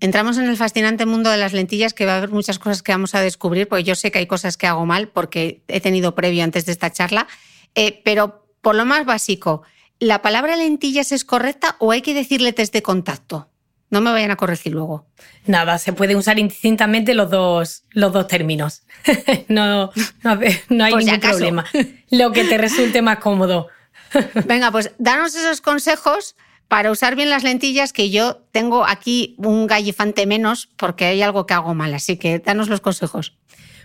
[0.02, 2.92] Entramos en el fascinante mundo de las lentillas, que va a haber muchas cosas que
[2.92, 6.14] vamos a descubrir, porque yo sé que hay cosas que hago mal, porque he tenido
[6.14, 7.28] previo antes de esta charla,
[7.74, 9.62] eh, pero por lo más básico,
[9.98, 13.49] ¿la palabra lentillas es correcta o hay que decirle test de contacto?
[13.90, 15.06] No me vayan a corregir luego.
[15.46, 18.84] Nada, se puede usar indistintamente los dos, los dos términos.
[19.48, 19.90] no,
[20.22, 21.66] no, hay ningún problema.
[22.10, 23.68] Lo que te resulte más cómodo.
[24.46, 26.36] Venga, pues danos esos consejos
[26.68, 31.44] para usar bien las lentillas, que yo tengo aquí un gallifante menos porque hay algo
[31.44, 31.92] que hago mal.
[31.92, 33.36] Así que danos los consejos.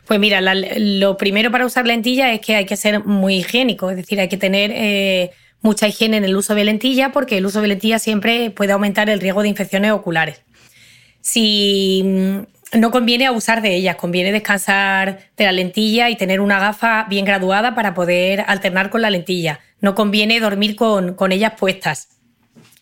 [0.06, 3.98] Pues mira, lo primero para usar lentillas es que hay que ser muy higiénico, es
[3.98, 5.32] decir, hay que tener eh,
[5.66, 9.10] mucha higiene en el uso de lentilla porque el uso de lentilla siempre puede aumentar
[9.10, 10.44] el riesgo de infecciones oculares.
[11.22, 16.60] Si mm, no conviene abusar de ellas, conviene descansar de la lentilla y tener una
[16.60, 19.60] gafa bien graduada para poder alternar con la lentilla.
[19.82, 22.10] No conviene dormir con, con ellas puestas.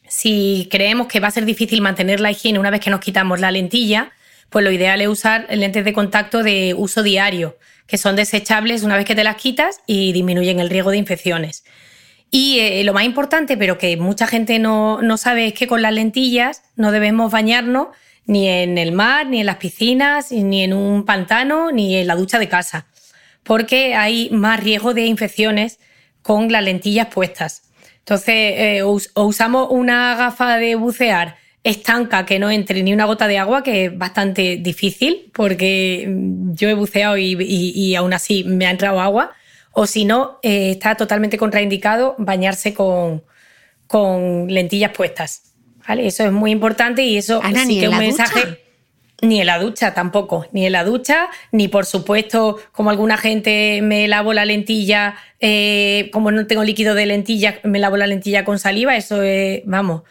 [0.10, 3.40] Si creemos que va a ser difícil mantener la higiene una vez que nos quitamos
[3.40, 4.12] la lentilla,
[4.50, 8.98] pues lo ideal es usar lentes de contacto de uso diario, que son desechables una
[8.98, 11.64] vez que te las quitas y disminuyen el riesgo de infecciones.
[12.36, 15.94] Y eh, lo más importante, pero que mucha gente no, sabe, es que con las
[15.94, 17.90] lentillas no debemos bañarnos
[18.26, 22.16] ni en el mar, ni en las piscinas, ni en un pantano, ni en la
[22.16, 22.88] ducha de casa,
[23.44, 25.78] porque hay más riesgo de infecciones
[26.24, 27.70] con las lentillas puestas.
[28.00, 33.28] Entonces, eh, o usamos una gafa de bucear estanca que no entre ni una gota
[33.28, 36.12] de agua, que es bastante difícil, porque
[36.56, 39.36] yo he buceado y, y aún así me ha entrado agua
[39.74, 43.24] o si no, eh, está totalmente contraindicado bañarse con,
[43.88, 45.54] con lentillas puestas.
[45.88, 46.08] ¿vale?
[46.08, 48.60] Eso es muy importante y eso sí que es un mensaje.
[49.22, 53.80] Ni en la ducha tampoco, ni en la ducha, ni por supuesto, como alguna gente
[53.82, 58.44] me lavo la lentilla, eh, como no tengo líquido de lentilla, me lavo la lentilla
[58.44, 60.02] con saliva, eso es, vamos,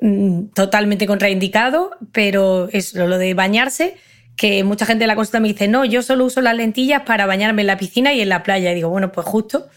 [0.00, 3.96] mm, totalmente contraindicado, pero es lo de bañarse
[4.36, 7.26] que mucha gente en la consulta me dice, no, yo solo uso las lentillas para
[7.26, 8.72] bañarme en la piscina y en la playa.
[8.72, 9.68] Y digo, bueno, pues justo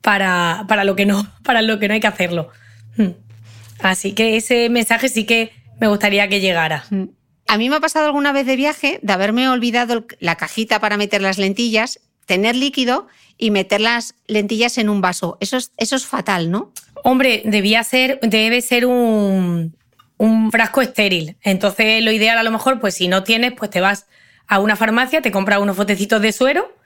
[0.00, 2.48] para, para, lo, que no, para lo que no hay que hacerlo.
[2.96, 3.10] Hmm.
[3.80, 6.84] Así que ese mensaje sí que me gustaría que llegara.
[6.90, 7.06] Hmm.
[7.46, 10.96] A mí me ha pasado alguna vez de viaje de haberme olvidado la cajita para
[10.96, 15.36] meter las lentillas, tener líquido y meter las lentillas en un vaso.
[15.40, 16.72] Eso es, eso es fatal, ¿no?
[17.04, 19.76] Hombre, debía ser, debe ser un,
[20.22, 21.36] un frasco estéril.
[21.42, 24.06] Entonces, lo ideal a lo mejor, pues si no tienes, pues te vas
[24.46, 26.76] a una farmacia, te compras unos botecitos de suero,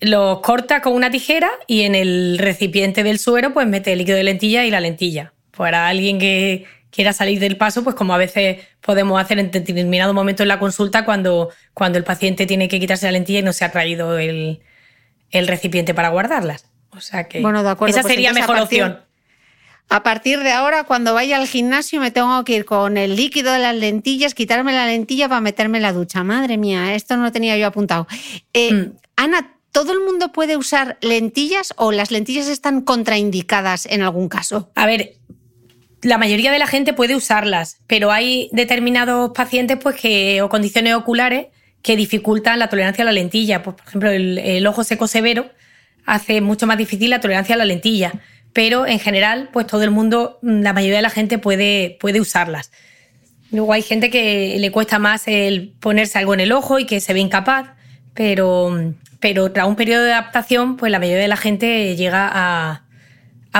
[0.00, 4.18] los cortas con una tijera y en el recipiente del suero, pues mete el líquido
[4.18, 5.32] de lentilla y la lentilla.
[5.56, 10.12] Para alguien que quiera salir del paso, pues como a veces podemos hacer en determinado
[10.12, 13.54] momento en la consulta cuando, cuando el paciente tiene que quitarse la lentilla y no
[13.54, 14.60] se ha traído el,
[15.32, 16.66] recipiente para guardarlas.
[16.90, 19.05] O sea que bueno, de acuerdo, esa pues sería mejor opción.
[19.88, 23.52] A partir de ahora, cuando vaya al gimnasio, me tengo que ir con el líquido
[23.52, 26.24] de las lentillas, quitarme la lentilla para meterme en la ducha.
[26.24, 28.08] Madre mía, esto no lo tenía yo apuntado.
[28.52, 28.92] Eh, mm.
[29.16, 34.70] Ana, ¿todo el mundo puede usar lentillas o las lentillas están contraindicadas en algún caso?
[34.74, 35.14] A ver,
[36.02, 40.94] la mayoría de la gente puede usarlas, pero hay determinados pacientes pues, que, o condiciones
[40.94, 41.46] oculares
[41.82, 43.62] que dificultan la tolerancia a la lentilla.
[43.62, 45.48] Pues, por ejemplo, el ojo seco severo
[46.06, 48.20] hace mucho más difícil la tolerancia a la lentilla
[48.56, 52.22] pero en general, pues todo el mundo, mm, la mayoría de la gente puede, puede
[52.22, 52.70] usarlas.
[53.50, 57.00] Luego hay gente que le cuesta más el ponerse algo en el ojo y que
[57.00, 57.68] se ve incapaz,
[58.14, 62.82] pero, pero tras un periodo de adaptación, pues la mayoría de la gente llega a,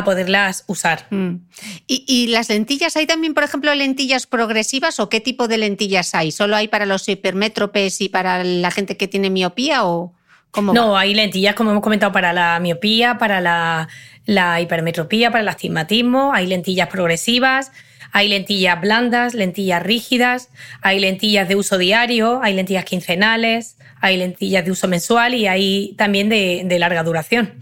[0.03, 1.07] poderlas usar.
[1.11, 1.41] Mm.
[1.87, 6.15] ¿Y, ¿Y, las lentillas, hay también, por ejemplo, lentillas progresivas o qué tipo de lentillas
[6.15, 6.33] hay?
[6.33, 10.16] ¿Solo hay para los hipermétropes y para la gente que tiene miopía o...?
[10.63, 16.33] No, hay lentillas, como hemos comentado, para la miopía, para la, hipermetropía, para el astigmatismo,
[16.35, 17.73] hay lentillas progresivas,
[18.13, 20.51] hay lentillas blandas, lentillas rígidas,
[20.83, 25.95] hay lentillas de uso diario, hay lentillas quincenales, hay lentillas de uso mensual y hay
[25.97, 27.55] también de, larga duración.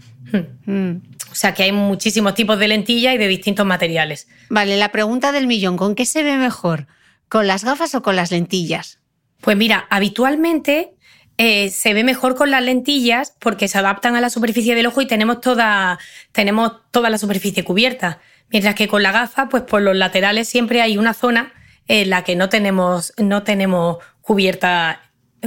[0.65, 0.97] Hmm.
[1.31, 4.27] O sea que hay muchísimos tipos de lentillas y de distintos materiales.
[4.49, 6.87] Vale, la pregunta del millón, ¿con qué se ve mejor?
[7.27, 8.99] ¿Con las gafas o con las lentillas?
[9.41, 10.94] Pues mira, habitualmente
[11.37, 15.01] eh, se ve mejor con las lentillas porque se adaptan a la superficie del ojo
[15.01, 15.99] y tenemos toda,
[16.31, 18.19] tenemos toda la superficie cubierta.
[18.49, 21.51] Mientras que con la gafa, pues por los laterales siempre hay una zona
[21.87, 25.01] en la que no tenemos, no tenemos cubierta,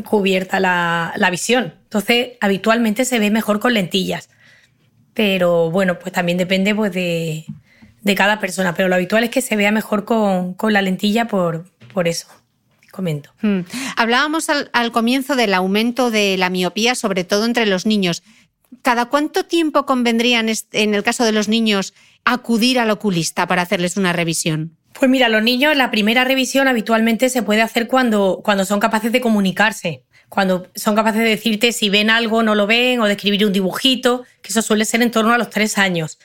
[0.04, 1.74] cubierta la, la visión.
[1.84, 4.28] Entonces, habitualmente se ve mejor con lentillas.
[5.14, 7.46] Pero bueno, pues también depende pues, de,
[8.02, 8.74] de cada persona.
[8.74, 12.28] Pero lo habitual es que se vea mejor con, con la lentilla por, por eso.
[12.98, 13.30] Comento.
[13.42, 13.60] Hmm.
[13.96, 18.24] Hablábamos al, al comienzo del aumento de la miopía, sobre todo entre los niños.
[18.82, 21.94] ¿Cada cuánto tiempo convendría, en, este- en el caso de los niños,
[22.24, 24.76] acudir al oculista para hacerles una revisión?
[24.98, 29.12] Pues mira, los niños, la primera revisión habitualmente se puede hacer cuando, cuando son capaces
[29.12, 33.12] de comunicarse, cuando son capaces de decirte si ven algo, no lo ven, o de
[33.12, 36.18] escribir un dibujito, que eso suele ser en torno a los tres años.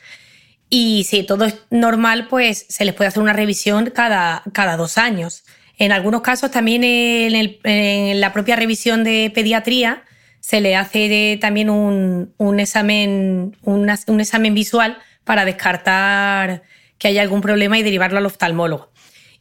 [0.71, 4.97] Y si todo es normal, pues se les puede hacer una revisión cada, cada dos
[4.97, 5.43] años.
[5.77, 10.03] En algunos casos también en, el- en la propia revisión de pediatría
[10.39, 16.63] se le hace también un, un examen, un, examen visual para descartar
[16.97, 18.91] que haya algún problema y derivarlo al oftalmólogo.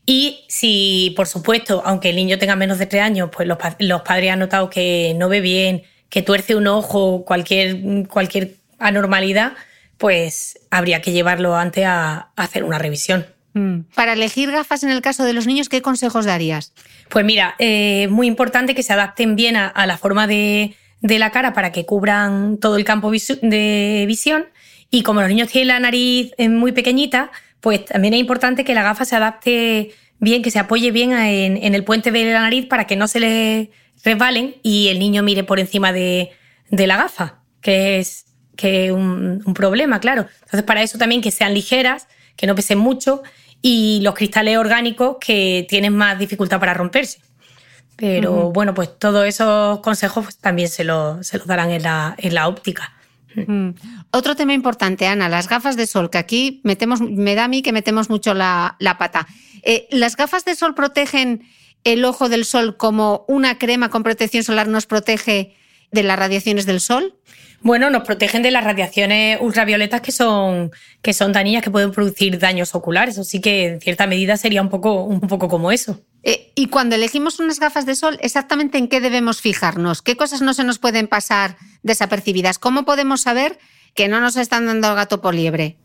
[0.06, 4.02] Y si, por supuesto, aunque el niño tenga menos de tres años, pues los, los
[4.02, 9.52] padres han notado que no ve bien, que tuerce un ojo, cualquier, cualquier anormalidad,
[9.98, 13.26] pues habría que llevarlo antes a hacer una revisión.
[13.54, 13.80] Hmm.
[13.94, 16.72] Para elegir gafas en el caso de los niños, ¿qué consejos darías?
[17.10, 20.74] Pues mira, eh, es muy importante que se adapten bien a, a la forma de,
[21.00, 24.46] de la cara para que cubran todo el campo visu- de visión.
[24.90, 27.30] Y como los niños tienen la nariz eh, muy pequeñita,
[27.60, 31.56] pues también es importante que la gafa se adapte bien, que se apoye bien en,
[31.56, 33.70] en el puente de la nariz para que no se le
[34.04, 36.30] resbalen y el niño mire por encima de,
[36.70, 38.26] de la gafa, que es
[38.56, 40.26] que un, un problema, claro.
[40.42, 43.22] Entonces, para eso también que sean ligeras, que no pesen mucho
[43.60, 47.20] y los cristales orgánicos que tienen más dificultad para romperse.
[47.96, 52.14] Pero bueno, pues todos esos consejos pues, también se, lo- se los darán en la,
[52.18, 52.92] en la óptica.
[53.34, 53.70] Hmm.
[54.10, 57.62] Otro tema importante, Ana, las gafas de sol, que aquí metemos, me da a mí
[57.62, 59.26] que metemos mucho la, la pata.
[59.62, 61.44] Eh, ¿Las gafas de sol protegen
[61.84, 65.54] el ojo del sol como una crema con protección solar nos protege
[65.92, 67.14] de las radiaciones del sol?
[67.62, 72.38] Bueno, nos protegen de las radiaciones ultravioletas que son, que son dañinas, que pueden producir
[72.38, 73.18] daños oculares.
[73.18, 76.00] Así que en cierta medida sería un poco, un poco como eso.
[76.24, 80.02] Eh, y cuando elegimos unas gafas de sol, ¿exactamente en qué debemos fijarnos?
[80.02, 82.58] ¿Qué cosas no se nos pueden pasar desapercibidas?
[82.58, 83.58] ¿Cómo podemos saber
[83.94, 85.76] que no nos están dando el gato por liebre?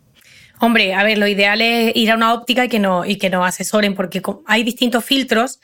[0.59, 3.30] Hombre, a ver, lo ideal es ir a una óptica y que, no, y que
[3.30, 5.59] nos asesoren, porque hay distintos filtros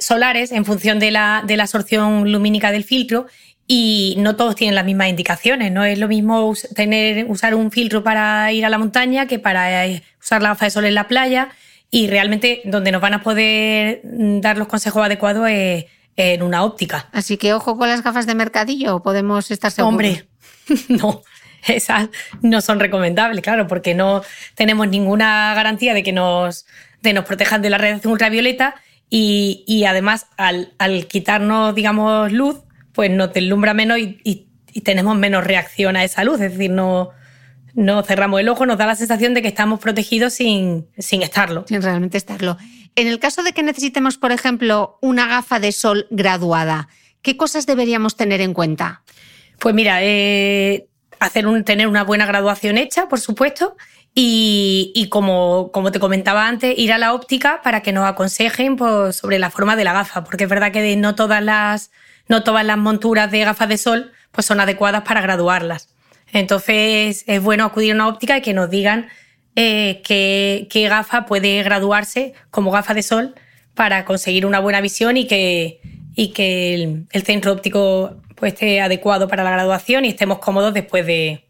[0.00, 3.26] solares en función de la, de la absorción lumínica del filtro
[3.66, 5.72] y no todos tienen las mismas indicaciones.
[5.72, 9.38] No es lo mismo us- tener, usar un filtro para ir a la montaña que
[9.38, 11.48] para eh, usar la gafa de sol en la playa
[11.90, 15.86] y realmente donde nos van a poder mm, dar los consejos adecuados es
[16.16, 17.08] en una óptica.
[17.12, 19.92] Así que ojo con las gafas de mercadillo, podemos estar seguros.
[19.92, 20.26] Hombre,
[20.88, 21.22] no,
[21.66, 22.08] esas
[22.42, 24.22] no son recomendables, claro, porque no
[24.54, 26.66] tenemos ninguna garantía de que nos,
[27.00, 28.74] de nos protejan de la radiación ultravioleta
[29.10, 32.58] y, y además al, al quitarnos, digamos, luz,
[32.94, 36.70] pues nos deslumbra menos y, y- y tenemos menos reacción a esa luz, es decir,
[36.70, 37.10] no,
[37.74, 41.64] no cerramos el ojo, nos da la sensación de que estamos protegidos sin, sin estarlo.
[41.68, 42.56] sin realmente estarlo.
[42.96, 46.88] En el caso de que necesitemos, por ejemplo, una gafa de sol graduada,
[47.22, 49.02] ¿qué cosas deberíamos tener en cuenta?
[49.60, 50.86] Pues mira, eh,
[51.20, 53.76] hacer un, tener una buena graduación hecha, por supuesto,
[54.12, 58.74] y, y como, como te comentaba antes, ir a la óptica para que nos aconsejen
[58.76, 61.90] pues, sobre la forma de la gafa, porque es verdad que no todas las,
[62.28, 65.88] no todas las monturas de gafas de sol pues, son adecuadas para graduarlas.
[66.32, 69.08] Entonces es bueno acudir a una óptica y que nos digan
[69.56, 73.34] eh, qué, gafa puede graduarse como gafa de sol
[73.74, 75.80] para conseguir una buena visión y que,
[76.14, 80.74] y que el, el centro óptico pues, esté adecuado para la graduación y estemos cómodos
[80.74, 81.44] después de,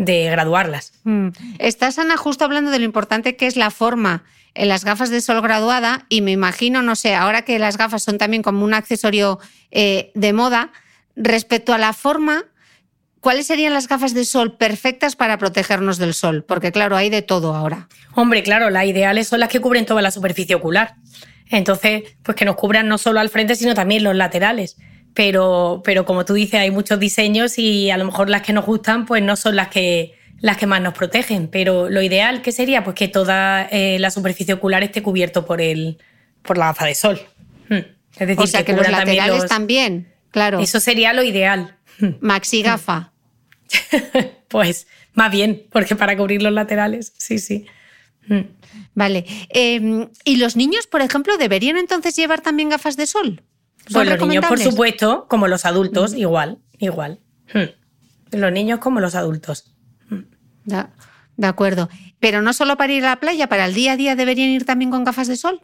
[0.00, 0.92] de graduarlas.
[1.04, 1.28] Mm.
[1.58, 4.24] Estás, Ana, justo hablando de lo importante que es la forma
[4.54, 8.02] en las gafas de sol graduada y me imagino, no sé, ahora que las gafas
[8.02, 9.38] son también como un accesorio
[9.70, 10.72] eh, de moda,
[11.16, 12.44] respecto a la forma,
[13.20, 16.44] ¿cuáles serían las gafas de sol perfectas para protegernos del sol?
[16.46, 17.88] Porque claro, hay de todo ahora.
[18.14, 20.94] Hombre, claro, las ideales son las que cubren toda la superficie ocular.
[21.50, 24.76] Entonces, pues que nos cubran no solo al frente, sino también los laterales.
[25.14, 28.64] Pero, pero como tú dices, hay muchos diseños y a lo mejor las que nos
[28.64, 31.48] gustan, pues no son las que, las que más nos protegen.
[31.48, 35.60] Pero lo ideal que sería, pues que toda eh, la superficie ocular esté cubierto por
[35.60, 35.98] el,
[36.42, 37.20] por la gafa de sol.
[37.68, 37.76] Hmm.
[38.18, 40.60] Es decir, o sea que, los también laterales los- también, claro.
[40.60, 41.76] Eso sería lo ideal.
[41.98, 42.14] Hmm.
[42.20, 43.12] Maxi gafa.
[44.48, 47.66] pues más bien, porque para cubrir los laterales, sí, sí.
[48.26, 48.42] Hmm.
[48.94, 49.24] Vale.
[49.50, 53.42] Eh, ¿Y los niños, por ejemplo, deberían entonces llevar también gafas de sol?
[53.86, 57.20] ¿Son Pues los niños, por supuesto, como los adultos, igual, igual.
[57.52, 57.70] Hmm.
[58.32, 59.72] Los niños como los adultos.
[61.36, 61.88] De acuerdo.
[62.18, 64.64] Pero no solo para ir a la playa, para el día a día deberían ir
[64.64, 65.62] también con gafas de sol.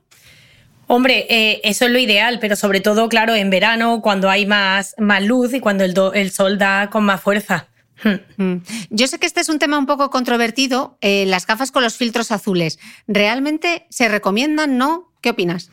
[0.88, 4.94] Hombre, eh, eso es lo ideal, pero sobre todo, claro, en verano, cuando hay más,
[4.98, 7.68] más luz y cuando el, el sol da con más fuerza.
[8.02, 8.42] Hmm.
[8.42, 8.62] Mm.
[8.90, 11.96] Yo sé que este es un tema un poco controvertido, eh, las gafas con los
[11.96, 12.78] filtros azules.
[13.08, 14.78] ¿Realmente se recomiendan?
[14.78, 15.12] ¿No?
[15.22, 15.70] ¿Qué opinas?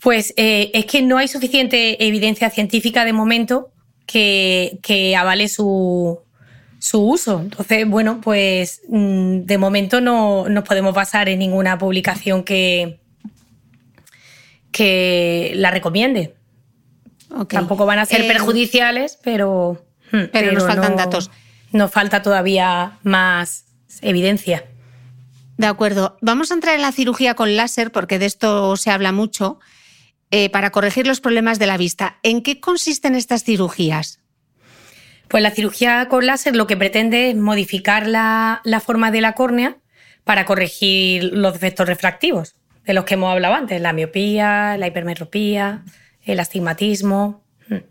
[0.00, 3.70] Pues eh, es que no hay suficiente evidencia científica de momento
[4.06, 6.20] que, que avale su,
[6.84, 7.40] su uso.
[7.40, 13.00] Entonces, bueno, pues mm, de momento no nos podemos basar en ninguna publicación que,
[14.70, 16.34] que la recomiende.
[17.48, 19.82] Tampoco van a ser eh, perjudiciales, pero,
[20.12, 21.30] hmm, pero, nos faltan datos.
[21.72, 23.64] Nos falta todavía más
[24.02, 24.66] evidencia.
[25.56, 26.18] De acuerdo.
[26.20, 29.58] Vamos a entrar en la cirugía con láser porque de esto se habla mucho
[30.30, 32.18] eh, para corregir los problemas de la vista.
[32.22, 34.20] ¿En qué consisten estas cirugías?
[35.28, 39.78] Pues la cirugía con láser lo que pretende es modificar la, forma de la córnea
[40.24, 42.54] para corregir los defectos refractivos,
[42.84, 45.82] de los que hemos hablado antes, la miopía, la hipermetropía,
[46.22, 47.42] el astigmatismo.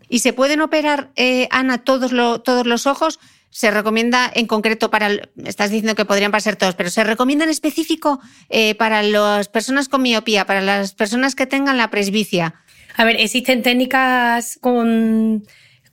[0.08, 2.12] ¿Y se pueden operar, eh, Ana, todos,
[2.42, 3.18] todos los ojos?
[3.50, 5.10] Se recomienda en concreto para,
[5.44, 9.88] estás diciendo que podrían pasar todos, pero se recomienda en específico eh, para las personas
[9.88, 12.54] con miopía, para las personas que tengan la presbicia.
[12.96, 15.44] A ver, existen técnicas con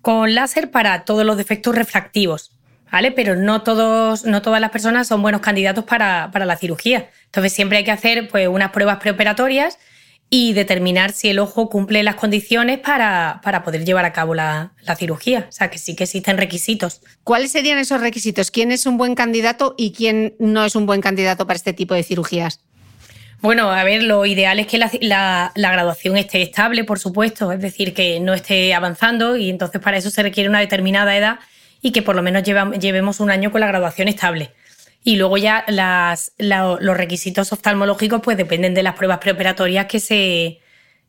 [0.01, 2.51] con láser para todos los defectos refractivos,
[2.91, 3.11] ¿vale?
[3.11, 7.09] Pero no, todos, no todas las personas son buenos candidatos para, la cirugía.
[7.25, 9.77] Entonces siempre hay que hacer pues, unas pruebas preoperatorias
[10.29, 14.95] y determinar si el ojo cumple las condiciones para, poder llevar a cabo la, la,
[14.95, 15.45] cirugía.
[15.49, 17.01] O sea, que sí que existen requisitos.
[17.23, 18.49] ¿Cuáles serían esos requisitos?
[18.49, 21.93] ¿Quién es un buen candidato y quién no es un buen candidato para este tipo
[21.93, 22.61] de cirugías?
[23.41, 27.93] Bueno, a ver, lo ideal es que la, graduación esté estable, por supuesto, es decir,
[27.93, 31.39] que no esté avanzando y entonces para eso se requiere una determinada edad
[31.81, 34.51] y que por lo menos llevemos un año con la graduación estable.
[35.03, 35.65] Y luego ya
[36.37, 40.59] los requisitos oftalmológicos pues dependen de las pruebas preoperatorias que se,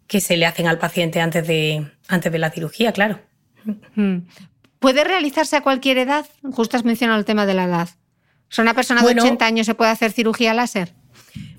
[0.06, 3.20] que se le hacen al paciente antes de, antes de la cirugía, claro.
[3.94, 4.20] Mm.
[4.78, 6.24] ¿Puede realizarse a cualquier edad?
[6.42, 7.88] Justo has mencionado el tema de la edad.
[8.48, 10.94] ¿Son una persona de 80 años se puede hacer cirugía láser?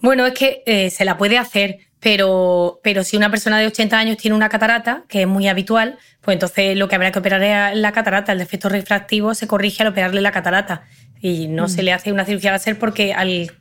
[0.01, 3.97] Bueno, es que eh, se la puede hacer, pero, pero si una persona de 80
[3.97, 7.41] años tiene una catarata, que es muy habitual, pues entonces lo que habrá que operar
[7.43, 8.31] es la catarata.
[8.31, 10.83] El defecto refractivo se corrige al operarle la catarata.
[11.21, 11.85] Y no se mm.
[11.85, 13.51] le hace una cirugía láser porque al,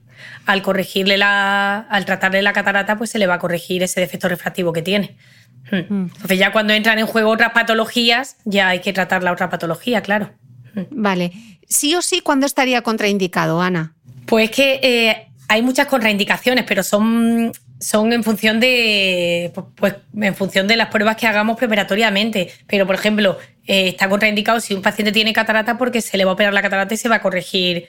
[0.46, 1.86] al corregirle la.
[1.88, 5.16] al tratarle la catarata, pues se le va a corregir ese defecto refractivo que tiene.
[5.70, 5.76] Hmm.
[5.76, 6.10] Mm.
[6.14, 10.02] Entonces, ya cuando entran en juego otras patologías, ya hay que tratar la otra patología,
[10.02, 10.30] claro.
[10.74, 10.82] Hmm.
[10.90, 11.32] Vale.
[11.68, 13.94] Sí o sí, ¿cuándo estaría contraindicado, Ana?
[14.26, 20.66] Pues que eh, hay muchas contraindicaciones, pero son, son en función de pues, en función
[20.66, 22.50] de las pruebas que hagamos preparatoriamente.
[22.66, 26.30] Pero, por ejemplo, eh, está contraindicado si un paciente tiene catarata porque se le va
[26.30, 27.88] a operar la catarata y se va a corregir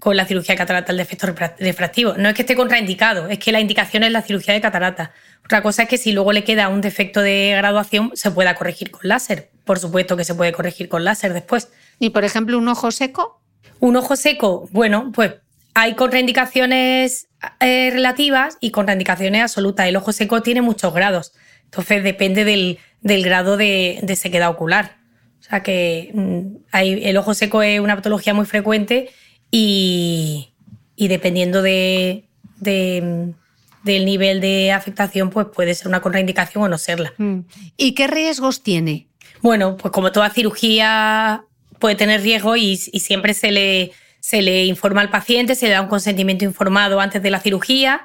[0.00, 1.28] con la cirugía de catarata el defecto
[1.60, 2.14] refractivo.
[2.14, 5.12] No es que esté contraindicado, es que la indicación es la cirugía de catarata.
[5.44, 8.90] Otra cosa es que si luego le queda un defecto de graduación, se pueda corregir
[8.90, 9.50] con láser.
[9.64, 11.68] Por supuesto que se puede corregir con láser después.
[12.00, 13.40] ¿Y por ejemplo un ojo seco?
[13.78, 15.34] Un ojo seco, bueno, pues
[15.76, 17.28] hay contraindicaciones
[17.60, 19.86] eh, relativas y contraindicaciones absolutas.
[19.86, 22.78] El ojo seco tiene muchos grados, entonces depende del,
[23.22, 24.96] grado de, sequedad ocular.
[25.38, 29.10] O sea que mm, el ojo seco es una patología muy frecuente
[29.50, 30.54] y,
[30.96, 32.24] dependiendo de,
[32.58, 37.12] del nivel de afectación, pues puede ser una contraindicación o no serla.
[37.18, 37.40] Mm.
[37.76, 39.08] ¿Y qué riesgos tiene?
[39.42, 41.44] Bueno, pues como toda cirugía
[41.78, 43.92] puede tener riesgo y siempre se le
[44.26, 48.04] se le informa al paciente, se le da un consentimiento informado antes de la cirugía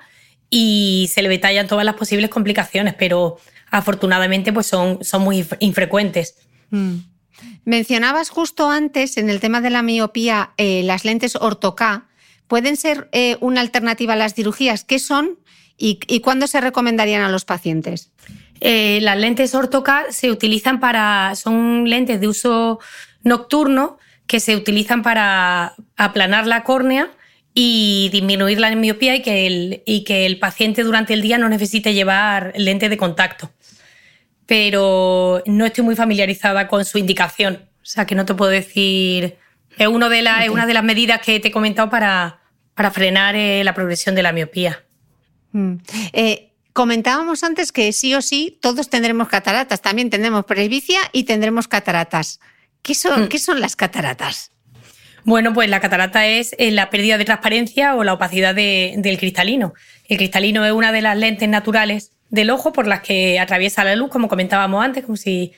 [0.52, 3.40] y se le detallan todas las posibles complicaciones, pero
[3.72, 6.36] afortunadamente pues son, son muy infrecuentes.
[6.70, 6.98] Mm.
[7.66, 12.08] Mencionabas justo antes en el tema de la miopía eh, las lentes orto-K.
[12.46, 14.84] ¿Pueden ser eh, una alternativa a las cirugías?
[14.84, 15.40] ¿Qué son
[15.76, 18.12] y, cuándo se recomendarían a los pacientes?
[18.60, 22.78] Eh, las lentes orto-K se utilizan para, son lentes de uso
[23.24, 23.98] nocturno
[24.32, 27.12] que se utilizan para aplanar la córnea
[27.54, 31.50] y disminuir la miopía y que, el, y que el paciente durante el día no
[31.50, 33.52] necesite llevar lente de contacto.
[34.46, 37.68] Pero no estoy muy familiarizada con su indicación.
[37.82, 39.36] O sea que no te puedo decir.
[39.78, 42.40] Es, uno de la, una de las medidas que te he comentado para,
[42.74, 44.82] para frenar eh, la progresión de la miopía.
[45.52, 45.74] Mm.
[46.14, 49.82] Eh, comentábamos antes que sí o sí todos tendremos cataratas.
[49.82, 52.40] También tendremos presbicia y tendremos cataratas.
[52.82, 53.28] ¿Qué son, mm.
[53.28, 54.52] ¿qué son las cataratas?
[55.24, 59.74] Bueno, pues la catarata es eh, la pérdida de transparencia o la opacidad del cristalino.
[60.08, 63.96] El cristalino es una de las lentes naturales del ojo por las que atraviesa la
[63.96, 65.54] luz, como comentábamos antes, como si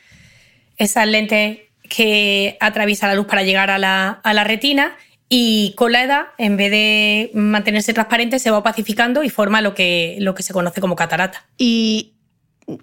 [0.77, 4.95] esas lentes que atraviesa la luz para llegar a la, retina
[5.29, 9.73] y con la edad, en vez de mantenerse transparente, se va opacificando y forma lo
[9.75, 11.45] que, lo que se conoce como catarata.
[11.57, 12.15] Y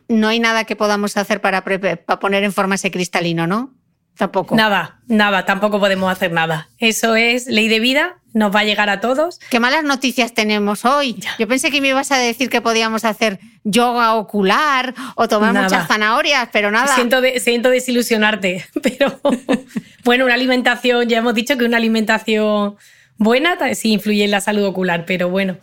[0.08, 3.74] no hay nada que podamos hacer para, para poner en forma ese cristalino, ¿no?
[4.20, 4.54] Tampoco.
[4.54, 6.68] Nada, nada, tampoco podemos hacer nada.
[6.76, 9.40] Eso es ley de vida, nos va a llegar a todos.
[9.48, 11.16] Qué malas noticias tenemos hoy.
[11.38, 15.88] Yo pensé que me ibas a decir que podíamos hacer yoga ocular o tomar muchas
[15.88, 16.94] zanahorias, pero nada.
[16.94, 19.18] Siento, siento desilusionarte, pero
[20.04, 22.76] bueno, una alimentación, ya hemos dicho que una alimentación
[23.16, 25.56] buena sí influye en la salud ocular, pero bueno,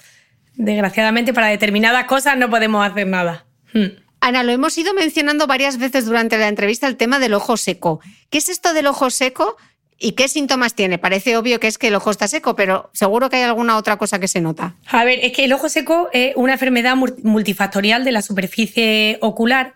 [0.56, 3.46] desgraciadamente para determinadas cosas no podemos hacer nada.
[3.72, 4.07] Hmm.
[4.28, 8.02] Ana, lo hemos ido mencionando varias veces durante la entrevista el tema del ojo seco.
[8.30, 9.56] ¿Qué es esto del ojo seco
[9.98, 10.98] y qué síntomas tiene?
[10.98, 13.96] Parece obvio que es que el ojo está seco, pero seguro que hay alguna otra
[13.96, 14.76] cosa que se nota.
[14.88, 19.76] A ver, es que el ojo seco es una enfermedad multifactorial de la superficie ocular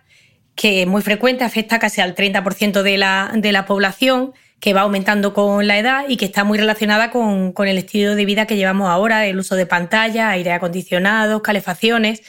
[0.54, 5.66] que es muy frecuente, afecta casi al 30% de la, población que va aumentando con
[5.66, 9.24] la edad y que está muy relacionada con, el estilo de vida que llevamos ahora,
[9.24, 12.22] el uso de pantalla, aire acondicionado, calefacciones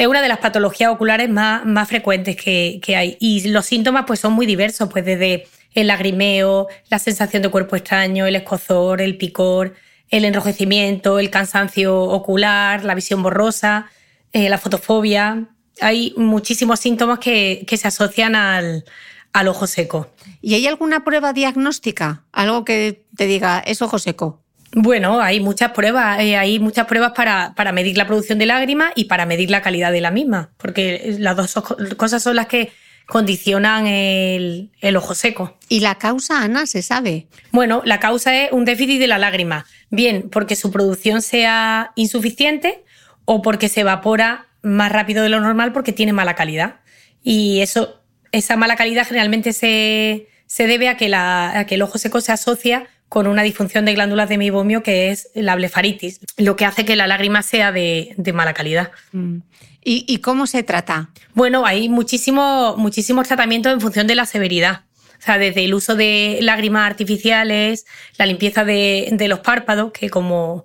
[0.00, 3.18] es una de las patologías oculares más, más frecuentes que, hay.
[3.20, 7.76] Y los síntomas pues, son muy diversos, pues desde el lagrimeo, la sensación de cuerpo
[7.76, 9.74] extraño, el escozor, el picor,
[10.08, 13.90] el enrojecimiento, el cansancio ocular, la visión borrosa,
[14.32, 15.48] eh, la fotofobia.
[15.82, 18.86] Hay muchísimos síntomas que, se asocian al,
[19.34, 20.10] al ojo seco.
[20.40, 22.24] ¿Y hay alguna prueba diagnóstica?
[22.32, 24.39] Algo que te diga, es ojo seco.
[24.72, 28.92] Bueno, hay muchas pruebas, eh, hay muchas pruebas para, para, medir la producción de lágrimas
[28.94, 31.54] y para medir la calidad de la misma, porque las dos
[31.96, 32.70] cosas son las que
[33.06, 35.58] condicionan el, el, ojo seco.
[35.68, 37.26] ¿Y la causa, Ana, se sabe?
[37.50, 42.84] Bueno, la causa es un déficit de la lágrima, bien porque su producción sea insuficiente
[43.24, 46.76] o porque se evapora más rápido de lo normal porque tiene mala calidad.
[47.22, 48.00] Y eso,
[48.30, 52.20] esa mala calidad generalmente se, se debe a que, la, a que el ojo seco
[52.20, 56.64] se asocia con una disfunción de glándulas de mibomio que es la blefaritis, lo que
[56.64, 58.92] hace que la lágrima sea de, mala calidad.
[59.10, 59.38] Mm.
[59.82, 61.10] ¿Y, cómo se trata?
[61.34, 64.82] Bueno, hay muchísimos muchísimos tratamientos en función de la severidad.
[65.18, 67.84] O sea, desde el uso de lágrimas artificiales,
[68.16, 70.64] la limpieza de, los párpados, que como,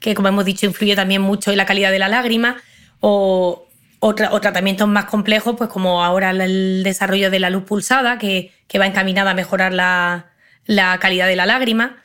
[0.00, 2.56] que como hemos dicho influye también mucho en la calidad de la lágrima,
[2.98, 3.68] o,
[4.00, 8.80] o, tratamientos más complejos, pues como ahora el desarrollo de la luz pulsada, que, que
[8.80, 10.32] va encaminada a mejorar la,
[10.68, 11.96] la calidad de la lágrima,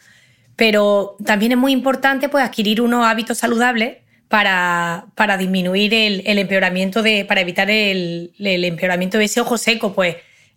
[0.56, 3.98] pero también es muy importante pues, adquirir unos hábitos saludables
[4.30, 10.16] para, para disminuir el, empeoramiento de, para evitar el, empeoramiento de ese ojo seco, pues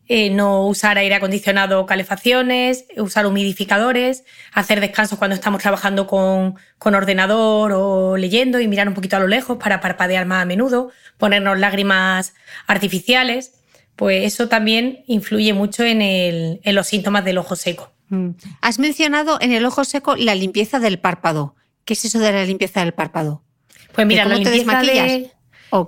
[0.09, 6.95] eh, no usar aire acondicionado calefacciones, usar humidificadores, hacer descansos cuando estamos trabajando con, con,
[6.95, 10.93] ordenador o leyendo y mirar un poquito a lo lejos para parpadear más a menudo,
[11.19, 12.35] ponernos lágrimas
[12.69, 13.65] artificiales,
[13.97, 17.96] pues eso también influye mucho en los síntomas del ojo seco.
[18.09, 18.31] Mm.
[18.61, 21.55] Has mencionado en el ojo seco la limpieza del párpado.
[21.85, 23.43] ¿Qué es eso de la limpieza del párpado?
[23.95, 24.83] Pues mira, la limpieza,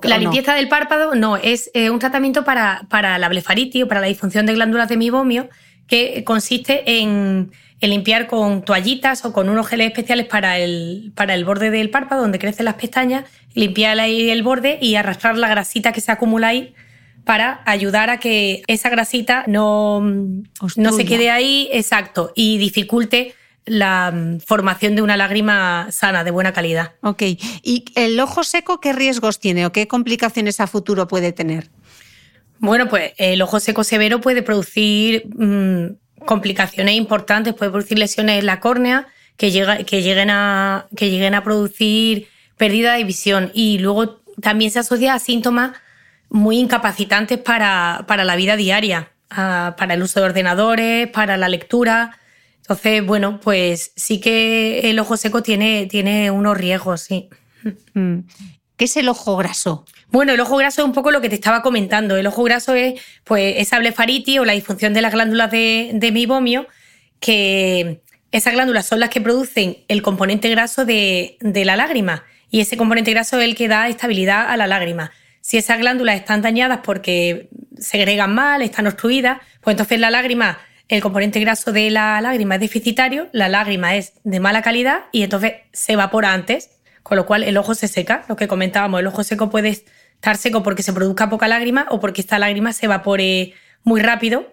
[0.03, 4.01] la limpieza del párpado no, es eh, un tratamiento para, para, la blefaritis o para
[4.01, 5.49] la disfunción de glándulas de mibomio
[5.87, 7.51] que consiste en,
[7.81, 12.23] limpiar con toallitas o con unos geles especiales para el, para el borde del párpado
[12.23, 16.49] donde crecen las pestañas, limpiar ahí el borde y arrastrar la grasita que se acumula
[16.49, 16.75] ahí
[17.29, 23.35] para ayudar a que esa grasita no, no se quede ahí, exacto, y dificulte
[23.67, 26.95] la mm, formación de una lágrima sana, de buena calidad.
[27.03, 27.21] Ok.
[27.63, 31.69] ¿Y el ojo seco qué riesgos tiene o qué complicaciones a futuro puede tener?
[32.61, 38.47] Bueno, pues el ojo seco severo puede producir mm, complicaciones importantes, puede producir lesiones en
[38.47, 39.07] la córnea
[39.37, 39.51] que,
[39.87, 45.13] que, lleguen a, que lleguen a producir pérdida de visión y luego también se asocia
[45.13, 45.73] a síntomas
[46.31, 52.19] muy incapacitantes para, la vida diaria, para el uso de ordenadores, para la lectura.
[52.59, 57.29] Entonces, bueno, pues sí que el ojo seco tiene, tiene unos riesgos, sí.
[57.95, 58.21] Mm.
[58.77, 59.85] ¿Qué es el ojo graso?
[60.11, 62.17] Bueno, el ojo graso es un poco lo que te estaba comentando.
[62.17, 66.13] El ojo graso es pues, esa blefaritis o la disfunción de las glándulas de, de
[66.13, 66.69] mibomio,
[67.19, 68.01] que
[68.31, 72.25] esas glándulas son las que producen el componente graso de, de la lágrima.
[72.51, 75.11] Y ese componente graso es el que da estabilidad a la lágrima.
[75.49, 81.01] Si esas glándulas están dañadas porque segregan mal, están obstruidas, pues entonces la lágrima, el
[81.01, 85.55] componente graso de la lágrima es deficitario, la lágrima es de mala calidad y entonces
[85.73, 86.69] se evapora antes,
[87.03, 88.27] con lo cual el ojo se seca.
[88.29, 91.99] Lo que comentábamos, el ojo seco puede estar seco porque se produzca poca lágrima o
[91.99, 94.53] porque esta lágrima se evapore muy rápido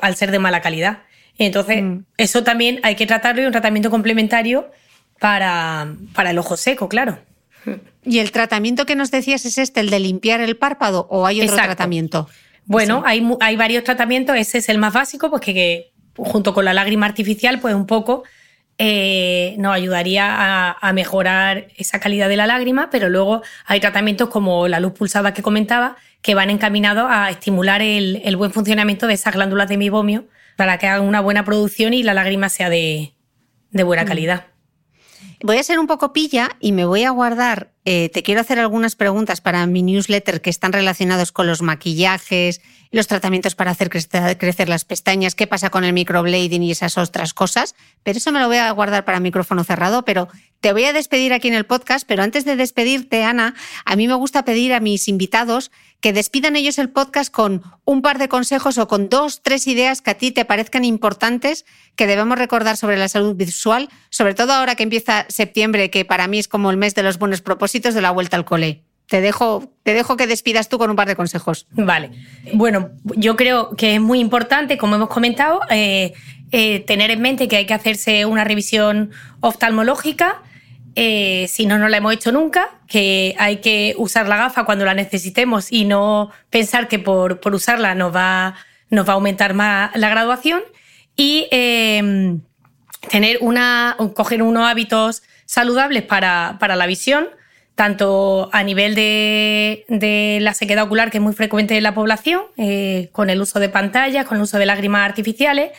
[0.00, 1.00] al ser de mala calidad.
[1.36, 2.04] Entonces, mm.
[2.16, 4.70] eso también hay que tratarlo y un tratamiento complementario
[5.18, 7.18] para, para el ojo seco, claro.
[8.04, 11.42] ¿Y el tratamiento que nos decías es este, el de limpiar el párpado o hay
[11.42, 12.28] otro tratamiento?
[12.64, 16.72] Bueno, hay, hay, varios tratamientos, ese es el más básico, pues que, junto con la
[16.72, 18.22] lágrima artificial, pues un poco
[18.82, 24.68] eh, nos ayudaría a, mejorar esa calidad de la lágrima, pero luego hay tratamientos como
[24.68, 29.34] la luz pulsada que comentaba que van encaminados a estimular el, buen funcionamiento de esas
[29.34, 30.24] glándulas de mibomio
[30.56, 33.12] para que hagan una buena producción y la lágrima sea de,
[33.70, 34.06] de buena mm.
[35.42, 38.58] Voy a ser un poco pilla y me voy a guardar, eh, te quiero hacer
[38.58, 42.60] algunas preguntas para mi newsletter que están relacionados con los maquillajes,
[42.90, 47.32] los tratamientos para hacer crecer las pestañas, qué pasa con el microblading y esas otras
[47.32, 50.28] cosas, pero eso me lo voy a guardar para micrófono cerrado, pero
[50.60, 53.54] te voy a despedir aquí en el podcast, pero antes de despedirte, Ana,
[53.86, 58.02] a mí me gusta pedir a mis invitados que despidan ellos el podcast con un
[58.02, 62.06] par de consejos o con dos, tres ideas que a ti te parezcan importantes que
[62.06, 66.38] debemos recordar sobre la salud visual, sobre todo ahora que empieza septiembre, que para mí
[66.38, 68.82] es como el mes de los buenos propósitos de la vuelta al cole.
[69.06, 71.66] Te dejo, te dejo que despidas tú con un par de consejos.
[71.72, 72.10] Vale.
[72.54, 76.12] Bueno, yo creo que es muy importante, como hemos comentado, eh,
[76.52, 80.42] eh, tener en mente que hay que hacerse una revisión oftalmológica
[80.96, 84.84] eh, si no, no la hemos hecho nunca, que hay que usar la gafa cuando
[84.84, 88.56] la necesitemos y no pensar que por, usarla nos va,
[88.90, 90.62] nos va a aumentar más la graduación.
[91.16, 92.40] Y em,
[93.08, 97.28] tener una, coger unos hábitos saludables para, la visión,
[97.74, 103.08] tanto a nivel de, la sequedad ocular, que es muy frecuente en la población, eh,
[103.12, 105.70] con el uso de pantallas, con el uso de lágrimas artificiales,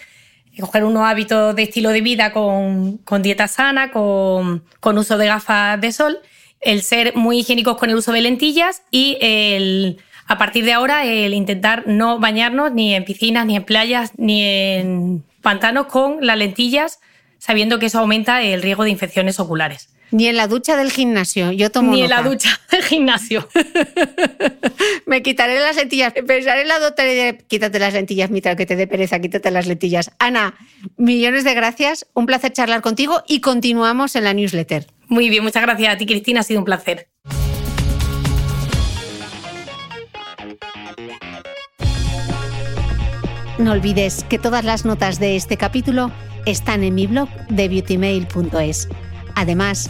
[0.60, 5.92] coger unos hábitos de estilo de vida con, dieta sana, con, uso de gafas de
[5.92, 6.20] sol,
[6.60, 9.98] el ser muy higiénicos con el uso de lentillas y el,
[10.28, 14.44] a partir de ahora el intentar no bañarnos ni en piscinas, ni en playas, ni
[14.44, 17.00] en pantanos con las lentillas,
[17.38, 19.90] sabiendo que eso aumenta el riesgo de infecciones oculares.
[20.12, 21.52] Ni en la ducha del gimnasio.
[21.52, 23.48] Yo tomo Ni en la ducha del gimnasio.
[25.06, 26.14] Me quitaré las lentillas.
[26.14, 29.52] Pensaré en la doctora y diré, quítate las lentillas, Mitra, que te dé pereza, quítate
[29.52, 30.12] las lentillas.
[30.20, 30.56] Ana,
[30.98, 32.06] millones de gracias.
[32.14, 34.88] Un placer charlar contigo y continuamos en la newsletter.
[35.08, 36.42] Muy bien, muchas gracias a ti, Cristina.
[36.42, 37.08] Ha sido un placer.
[43.58, 46.12] No olvides que todas las notas de este capítulo
[46.46, 48.90] están en mi blog de beautymail.es.
[49.36, 49.90] Además,